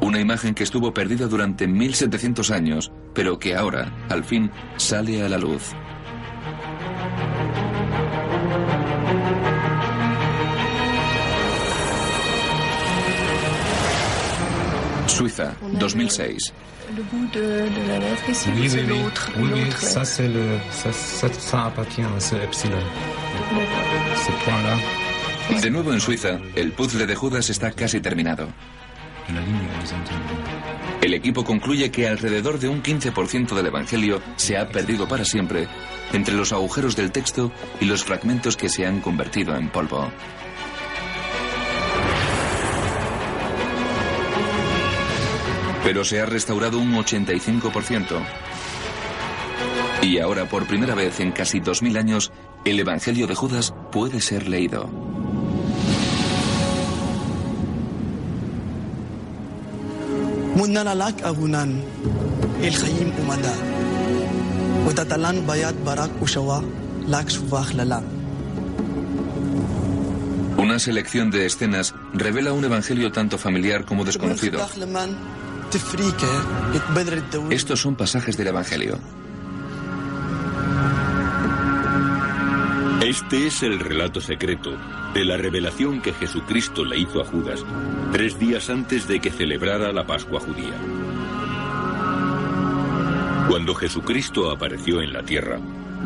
[0.00, 5.28] Una imagen que estuvo perdida durante 1700 años, pero que ahora, al fin, sale a
[5.28, 5.72] la luz.
[15.20, 16.54] Suiza, 2006.
[25.60, 28.48] De nuevo en Suiza, el puzzle de Judas está casi terminado.
[31.02, 35.68] El equipo concluye que alrededor de un 15% del Evangelio se ha perdido para siempre
[36.14, 40.10] entre los agujeros del texto y los fragmentos que se han convertido en polvo.
[45.90, 48.22] Pero se ha restaurado un 85%.
[50.02, 52.30] Y ahora, por primera vez en casi 2000 años,
[52.64, 54.88] el Evangelio de Judas puede ser leído.
[70.56, 74.60] Una selección de escenas revela un evangelio tanto familiar como desconocido.
[77.50, 78.98] Estos son pasajes del evangelio.
[83.02, 84.76] Este es el relato secreto
[85.14, 87.64] de la revelación que Jesucristo le hizo a Judas
[88.12, 90.74] tres días antes de que celebrara la Pascua judía.
[93.48, 95.58] Cuando Jesucristo apareció en la tierra,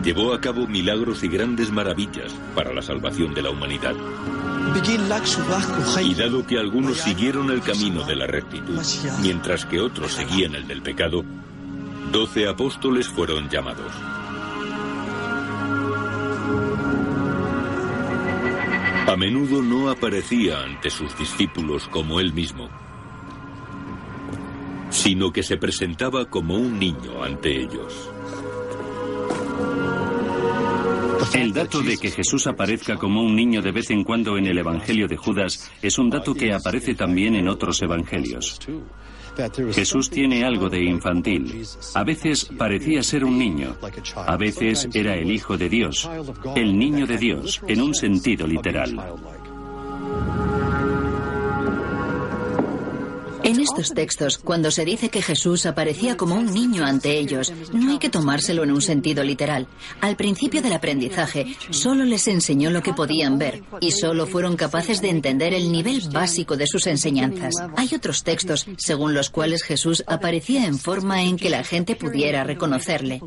[0.03, 3.95] llevó a cabo milagros y grandes maravillas para la salvación de la humanidad.
[6.03, 8.81] Y dado que algunos siguieron el camino de la rectitud,
[9.21, 11.25] mientras que otros seguían el del pecado,
[12.11, 13.93] doce apóstoles fueron llamados.
[19.07, 22.69] A menudo no aparecía ante sus discípulos como él mismo,
[24.91, 28.11] sino que se presentaba como un niño ante ellos.
[31.33, 34.59] El dato de que Jesús aparezca como un niño de vez en cuando en el
[34.59, 38.61] Evangelio de Judas es un dato que aparece también en otros evangelios.
[39.73, 41.65] Jesús tiene algo de infantil.
[41.95, 43.77] A veces parecía ser un niño.
[44.15, 46.09] A veces era el Hijo de Dios,
[46.55, 48.95] el niño de Dios, en un sentido literal.
[53.45, 57.91] En estos textos, cuando se dice que Jesús aparecía como un niño ante ellos, no
[57.91, 59.67] hay que tomárselo en un sentido literal.
[60.01, 65.03] Al principio del aprendizaje, solo les enseñó lo que podían ver y solo fueron capaces
[65.03, 67.55] de entender el nivel básico de sus enseñanzas.
[67.77, 72.45] Hay otros textos según los cuales Jesús aparecía en forma en que la gente pudiera
[72.45, 73.21] reconocerle.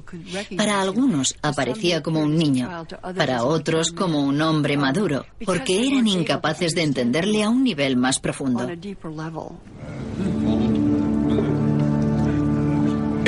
[0.58, 6.74] Para algunos aparecía como un niño, para otros como un hombre maduro, porque eran incapaces
[6.74, 8.68] de entenderle a un nivel más profundo.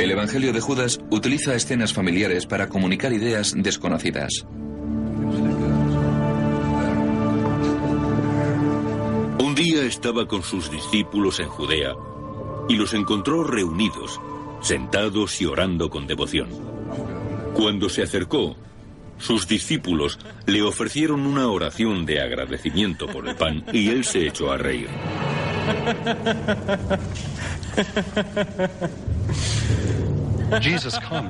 [0.00, 4.46] El Evangelio de Judas utiliza escenas familiares para comunicar ideas desconocidas.
[9.38, 11.92] Un día estaba con sus discípulos en Judea
[12.66, 14.18] y los encontró reunidos,
[14.62, 16.48] sentados y orando con devoción.
[17.52, 18.56] Cuando se acercó,
[19.18, 24.50] sus discípulos le ofrecieron una oración de agradecimiento por el pan y él se echó
[24.50, 24.88] a reír.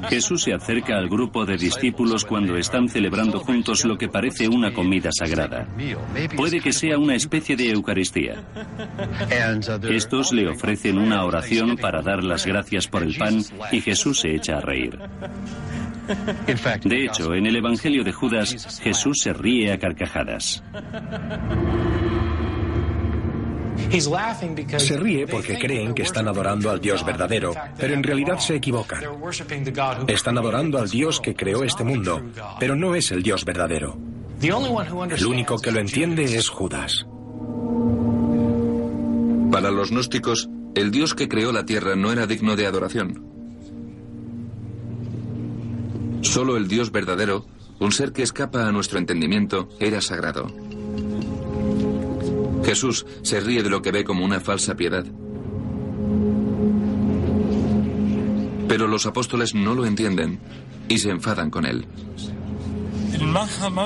[0.08, 4.72] Jesús se acerca al grupo de discípulos cuando están celebrando juntos lo que parece una
[4.72, 5.66] comida sagrada.
[6.36, 8.42] Puede que sea una especie de Eucaristía.
[9.88, 14.34] Estos le ofrecen una oración para dar las gracias por el pan y Jesús se
[14.34, 14.98] echa a reír.
[16.84, 20.62] De hecho, en el Evangelio de Judas, Jesús se ríe a carcajadas.
[24.78, 29.02] Se ríe porque creen que están adorando al Dios verdadero, pero en realidad se equivocan.
[30.06, 32.22] Están adorando al Dios que creó este mundo,
[32.58, 33.98] pero no es el Dios verdadero.
[34.40, 37.06] El único que lo entiende es Judas.
[39.50, 43.26] Para los gnósticos, el Dios que creó la tierra no era digno de adoración.
[46.22, 47.46] Solo el Dios verdadero,
[47.80, 50.46] un ser que escapa a nuestro entendimiento, era sagrado.
[52.69, 55.05] Jesús se ríe de lo que ve como una falsa piedad.
[58.67, 60.39] Pero los apóstoles no lo entienden
[60.87, 61.85] y se enfadan con él.
[62.25, 63.79] Sus espíritus no osaron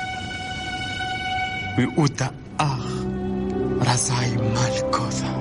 [1.77, 2.27] ואותה
[2.57, 2.85] אח
[3.81, 5.31] רזאי מלכותה.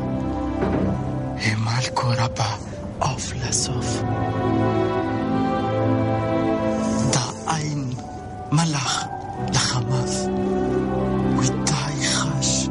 [1.43, 2.57] המלכו רבה
[3.01, 4.03] אוף לסוף.
[7.13, 7.91] דעין
[8.53, 9.05] מלאך
[9.55, 10.27] לחמאס,
[11.39, 12.69] ותאי חש,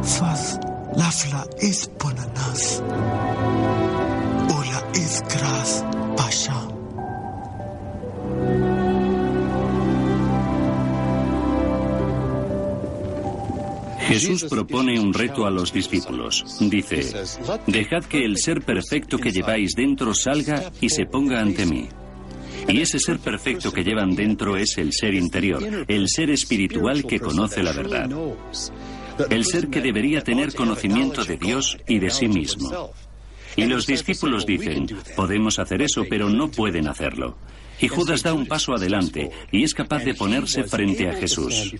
[0.00, 0.58] פז
[0.96, 2.80] לפלא איספוננס.
[14.20, 16.44] Jesús propone un reto a los discípulos.
[16.60, 17.12] Dice,
[17.66, 21.88] dejad que el ser perfecto que lleváis dentro salga y se ponga ante mí.
[22.68, 27.18] Y ese ser perfecto que llevan dentro es el ser interior, el ser espiritual que
[27.18, 28.10] conoce la verdad.
[29.30, 32.92] El ser que debería tener conocimiento de Dios y de sí mismo.
[33.56, 34.86] Y los discípulos dicen,
[35.16, 37.36] podemos hacer eso, pero no pueden hacerlo.
[37.80, 41.74] Y Judas da un paso adelante y es capaz de ponerse frente a Jesús.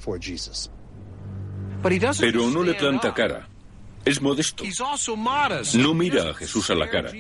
[2.21, 3.49] Pero no le planta cara.
[4.05, 4.65] Es modesto.
[5.75, 7.11] No mira a Jesús a la cara,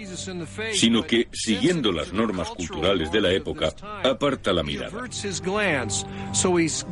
[0.72, 5.02] sino que, siguiendo las normas culturales de la época, aparta la mirada.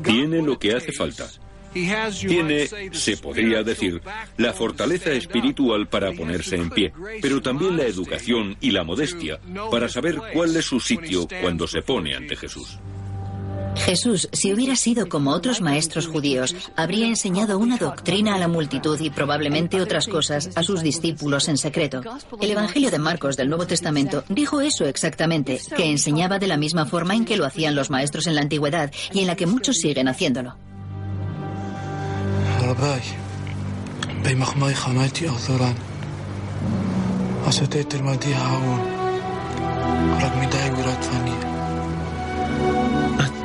[0.05, 1.27] Tiene lo que hace falta.
[1.73, 4.03] Tiene, se podría decir,
[4.36, 6.93] la fortaleza espiritual para ponerse en pie,
[7.23, 9.39] pero también la educación y la modestia
[9.70, 12.78] para saber cuál es su sitio cuando se pone ante Jesús.
[13.77, 18.99] Jesús, si hubiera sido como otros maestros judíos, habría enseñado una doctrina a la multitud
[19.01, 22.03] y probablemente otras cosas a sus discípulos en secreto.
[22.40, 26.86] El Evangelio de Marcos del Nuevo Testamento dijo eso exactamente, que enseñaba de la misma
[26.86, 29.78] forma en que lo hacían los maestros en la antigüedad y en la que muchos
[29.78, 30.57] siguen haciéndolo.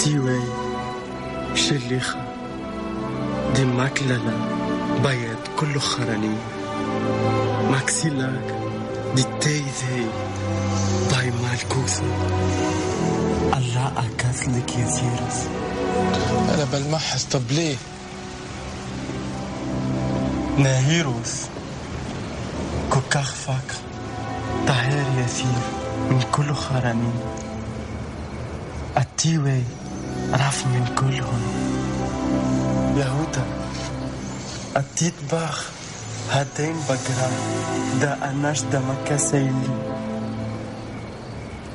[0.03, 0.41] تيواي
[1.55, 2.19] شليخة
[3.55, 4.33] دي مكللة
[5.03, 6.35] بيت كله خراني
[7.71, 8.55] ماكسيلاك
[9.15, 10.07] دي تي ذي
[11.11, 11.99] باي مالكوس
[13.53, 15.47] الله أكاس لك يا سيرس
[16.53, 17.75] أنا بلمحس طب ليه؟
[20.57, 21.41] ناهيروس
[22.91, 23.79] كوكاخ فاكر
[24.67, 25.47] طهير يسير
[26.09, 27.13] من كل خرانين
[28.97, 29.63] التيوي
[30.33, 31.41] رف من كلهم.
[32.97, 33.45] يهودا.
[34.77, 35.69] التيت باخ
[36.31, 37.31] هاتين بقرا
[38.01, 39.69] دا أناش دا مكا سيلي.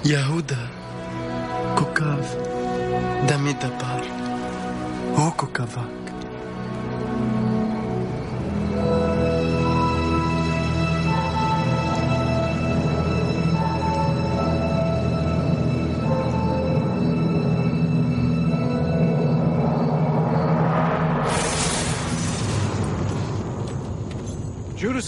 [0.05, 0.68] يهودا
[1.78, 2.36] كوكاف.
[3.28, 4.05] دمي دبار
[5.18, 5.98] هو كوكافاك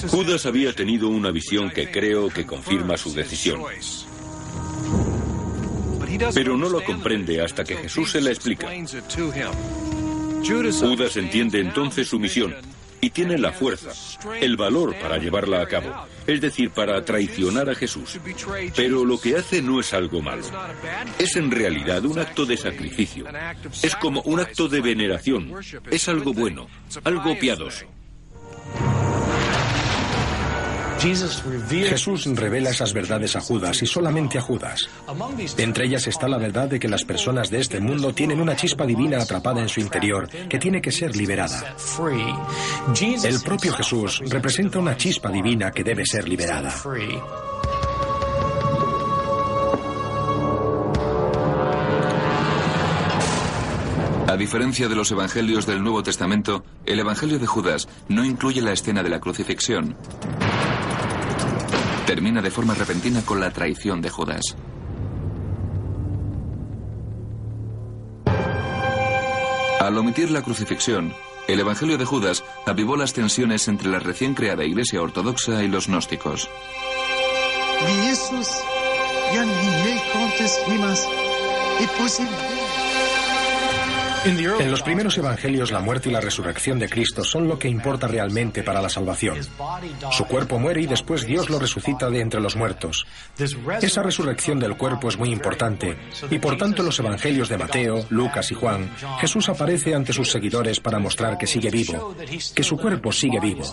[0.08, 3.62] Judas había tenido una visión que creo que confirma su decisión.
[6.34, 8.68] Pero no lo comprende hasta que Jesús se la explica.
[10.42, 12.54] Judas entiende entonces su misión
[13.00, 13.92] y tiene la fuerza,
[14.40, 18.18] el valor para llevarla a cabo, es decir, para traicionar a Jesús.
[18.76, 20.44] Pero lo que hace no es algo malo.
[21.18, 23.26] Es en realidad un acto de sacrificio.
[23.82, 25.52] Es como un acto de veneración.
[25.90, 26.66] Es algo bueno,
[27.04, 27.86] algo piadoso.
[31.00, 34.88] Jesús revela esas verdades a Judas y solamente a Judas.
[35.56, 38.84] Entre ellas está la verdad de que las personas de este mundo tienen una chispa
[38.84, 41.74] divina atrapada en su interior que tiene que ser liberada.
[43.24, 46.74] El propio Jesús representa una chispa divina que debe ser liberada.
[54.26, 58.72] A diferencia de los evangelios del Nuevo Testamento, el Evangelio de Judas no incluye la
[58.72, 59.96] escena de la crucifixión.
[62.10, 64.56] Termina de forma repentina con la traición de Judas.
[69.78, 71.14] Al omitir la crucifixión,
[71.46, 75.86] el Evangelio de Judas avivó las tensiones entre la recién creada Iglesia Ortodoxa y los
[75.86, 76.50] gnósticos.
[84.24, 88.06] En los primeros evangelios la muerte y la resurrección de Cristo son lo que importa
[88.06, 89.38] realmente para la salvación.
[90.10, 93.06] Su cuerpo muere y después Dios lo resucita de entre los muertos.
[93.80, 95.96] Esa resurrección del cuerpo es muy importante
[96.30, 98.90] y por tanto en los evangelios de Mateo, Lucas y Juan,
[99.20, 102.14] Jesús aparece ante sus seguidores para mostrar que sigue vivo,
[102.54, 103.64] que su cuerpo sigue vivo.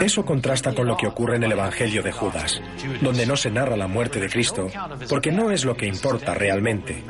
[0.00, 2.60] Eso contrasta con lo que ocurre en el Evangelio de Judas,
[3.00, 4.68] donde no se narra la muerte de Cristo,
[5.08, 7.02] porque no es lo que importa realmente,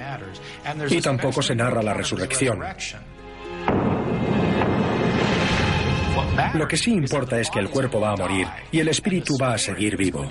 [0.89, 2.61] y tampoco se narra la resurrección.
[6.55, 9.55] Lo que sí importa es que el cuerpo va a morir y el espíritu va
[9.55, 10.27] a seguir vivo.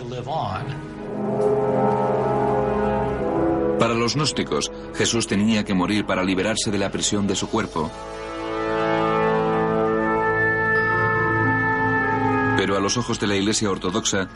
[3.79, 7.89] Para los gnósticos, Jesús tenía que morir para liberarse de la prisión de su cuerpo.
[12.59, 14.27] Pero a los ojos de la Iglesia Ortodoxa,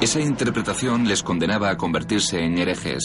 [0.00, 3.04] esa interpretación les condenaba a convertirse en herejes.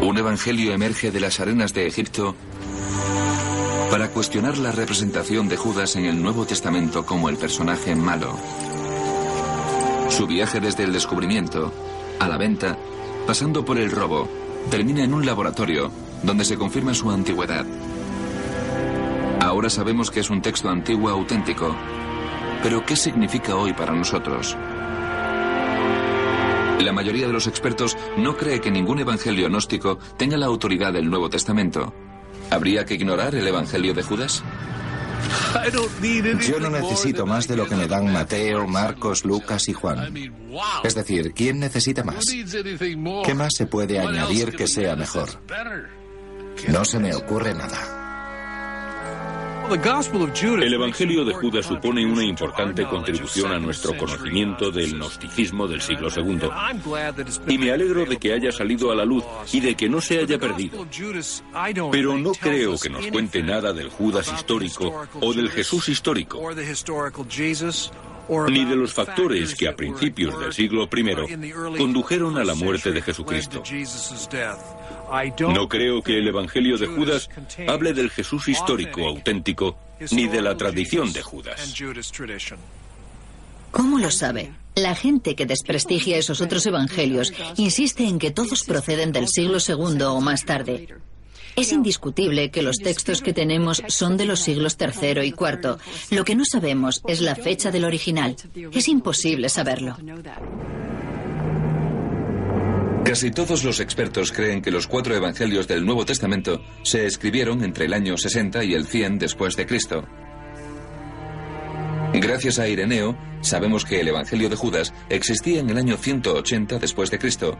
[0.00, 2.34] Un evangelio emerge de las arenas de Egipto
[3.90, 8.34] para cuestionar la representación de Judas en el Nuevo Testamento como el personaje malo.
[10.08, 11.72] Su viaje desde el descubrimiento
[12.20, 12.78] a la venta,
[13.26, 14.28] pasando por el robo,
[14.70, 15.90] termina en un laboratorio
[16.22, 17.66] donde se confirma su antigüedad.
[19.40, 21.74] Ahora sabemos que es un texto antiguo auténtico,
[22.62, 24.56] pero ¿qué significa hoy para nosotros?
[26.80, 31.10] La mayoría de los expertos no cree que ningún evangelio gnóstico tenga la autoridad del
[31.10, 31.92] Nuevo Testamento.
[32.50, 34.42] ¿Habría que ignorar el evangelio de Judas?
[36.46, 40.14] Yo no necesito más de lo que me dan Mateo, Marcos, Lucas y Juan.
[40.84, 42.24] Es decir, ¿quién necesita más?
[43.24, 45.28] ¿Qué más se puede añadir que sea mejor?
[46.68, 47.95] No se me ocurre nada.
[49.68, 56.08] El Evangelio de Judas supone una importante contribución a nuestro conocimiento del gnosticismo del siglo
[56.14, 56.48] II.
[57.48, 60.20] Y me alegro de que haya salido a la luz y de que no se
[60.20, 60.86] haya perdido.
[61.90, 66.40] Pero no creo que nos cuente nada del Judas histórico o del Jesús histórico
[68.48, 73.02] ni de los factores que a principios del siglo I condujeron a la muerte de
[73.02, 73.62] Jesucristo.
[75.52, 77.28] No creo que el Evangelio de Judas
[77.68, 79.76] hable del Jesús histórico auténtico
[80.10, 81.74] ni de la tradición de Judas.
[83.70, 84.52] ¿Cómo lo sabe?
[84.74, 90.02] La gente que desprestigia esos otros evangelios insiste en que todos proceden del siglo II
[90.02, 90.88] o más tarde.
[91.56, 95.78] Es indiscutible que los textos que tenemos son de los siglos III y IV.
[96.10, 98.36] Lo que no sabemos es la fecha del original.
[98.72, 99.96] Es imposible saberlo.
[103.06, 107.84] Casi todos los expertos creen que los cuatro evangelios del Nuevo Testamento se escribieron entre
[107.84, 110.04] el año 60 y el 100 después de Cristo.
[112.14, 117.12] Gracias a Ireneo, sabemos que el Evangelio de Judas existía en el año 180 después
[117.12, 117.56] de Cristo,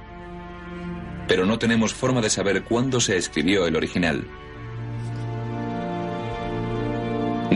[1.29, 4.27] pero no tenemos forma de saber cuándo se escribió el original.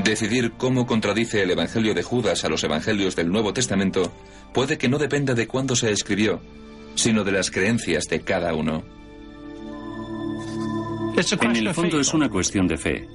[0.05, 4.13] Decidir cómo contradice el Evangelio de Judas a los Evangelios del Nuevo Testamento
[4.55, 6.41] puede que no dependa de cuándo se escribió,
[6.95, 8.85] sino de las creencias de cada uno.
[11.41, 13.09] En el fondo es una cuestión de fe.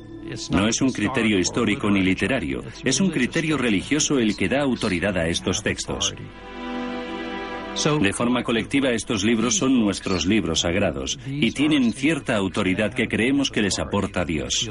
[0.52, 5.15] No es un criterio histórico ni literario, es un criterio religioso el que da autoridad
[5.18, 6.15] a estos textos.
[8.02, 13.52] De forma colectiva, estos libros son nuestros libros sagrados y tienen cierta autoridad que creemos
[13.52, 14.69] que les aporta Dios.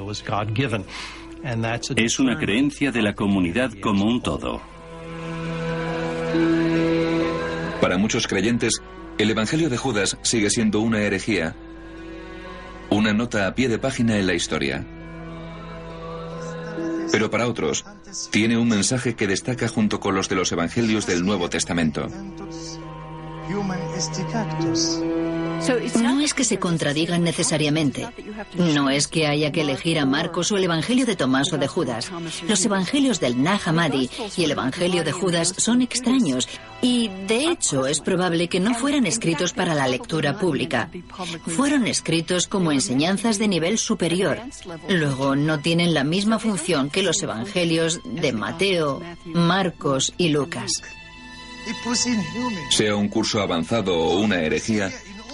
[1.96, 4.60] Es una creencia de la comunidad como un todo.
[7.80, 8.80] Para muchos creyentes,
[9.18, 11.54] el Evangelio de Judas sigue siendo una herejía,
[12.90, 14.86] una nota a pie de página en la historia.
[17.12, 17.84] Pero para otros,
[18.30, 22.08] tiene un mensaje que destaca junto con los de los Evangelios del Nuevo Testamento.
[26.02, 28.08] No es que se contradigan necesariamente.
[28.56, 31.66] No es que haya que elegir a Marcos o el Evangelio de Tomás o de
[31.66, 32.10] Judas.
[32.48, 36.48] Los Evangelios del Nag Hammadi y el Evangelio de Judas son extraños
[36.82, 40.90] y, de hecho, es probable que no fueran escritos para la lectura pública.
[41.46, 44.40] Fueron escritos como enseñanzas de nivel superior.
[44.88, 50.82] Luego, no tienen la misma función que los Evangelios de Mateo, Marcos y Lucas.
[52.70, 54.90] Sea un curso avanzado o una herejía,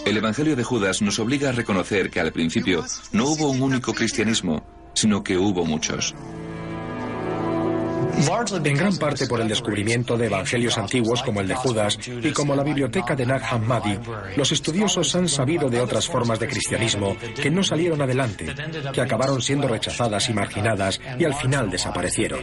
[0.07, 3.93] el Evangelio de Judas nos obliga a reconocer que al principio no hubo un único
[3.93, 6.15] cristianismo, sino que hubo muchos.
[8.65, 12.55] En gran parte por el descubrimiento de evangelios antiguos como el de Judas y como
[12.55, 13.99] la biblioteca de Nag Hammadi,
[14.37, 18.55] los estudiosos han sabido de otras formas de cristianismo que no salieron adelante,
[18.93, 22.41] que acabaron siendo rechazadas y marginadas y al final desaparecieron.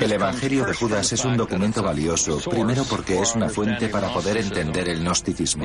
[0.00, 4.36] El Evangelio de Judas es un documento valioso, primero porque es una fuente para poder
[4.36, 5.64] entender el gnosticismo.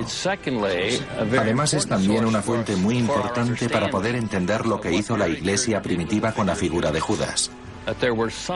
[1.37, 5.81] Además es también una fuente muy importante para poder entender lo que hizo la iglesia
[5.81, 7.51] primitiva con la figura de Judas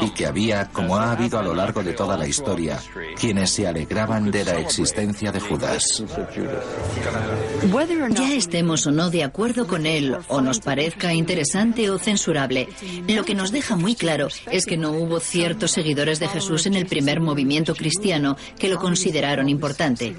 [0.02, 2.80] y que había, como ha habido a lo largo de toda la historia,
[3.20, 6.04] quienes se alegraban de la existencia de Judas.
[8.12, 12.70] Ya estemos o no de acuerdo con él, o nos parezca interesante o censurable,
[13.08, 16.76] lo que nos deja muy claro es que no hubo ciertos seguidores de Jesús en
[16.76, 20.16] el primer movimiento cristiano que lo consideraron importante.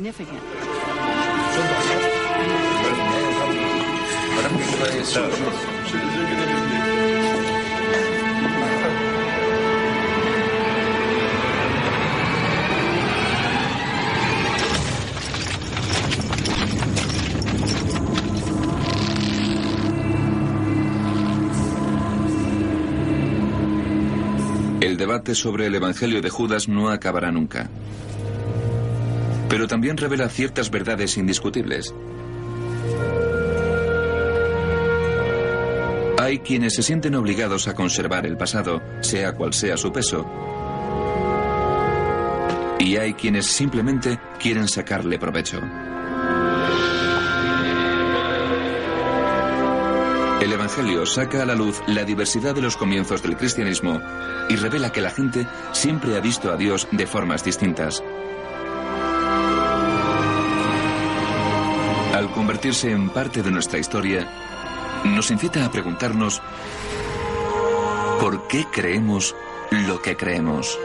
[24.91, 27.71] El debate sobre el Evangelio de Judas no acabará nunca.
[29.49, 31.95] Pero también revela ciertas verdades indiscutibles.
[36.19, 40.29] Hay quienes se sienten obligados a conservar el pasado, sea cual sea su peso.
[42.81, 45.61] Y hay quienes simplemente quieren sacarle provecho.
[50.41, 54.01] El Evangelio saca a la luz la diversidad de los comienzos del cristianismo
[54.49, 58.03] y revela que la gente siempre ha visto a Dios de formas distintas.
[62.15, 64.27] Al convertirse en parte de nuestra historia,
[65.05, 66.41] nos incita a preguntarnos
[68.19, 69.37] ¿por qué creemos
[69.71, 70.79] lo que creemos?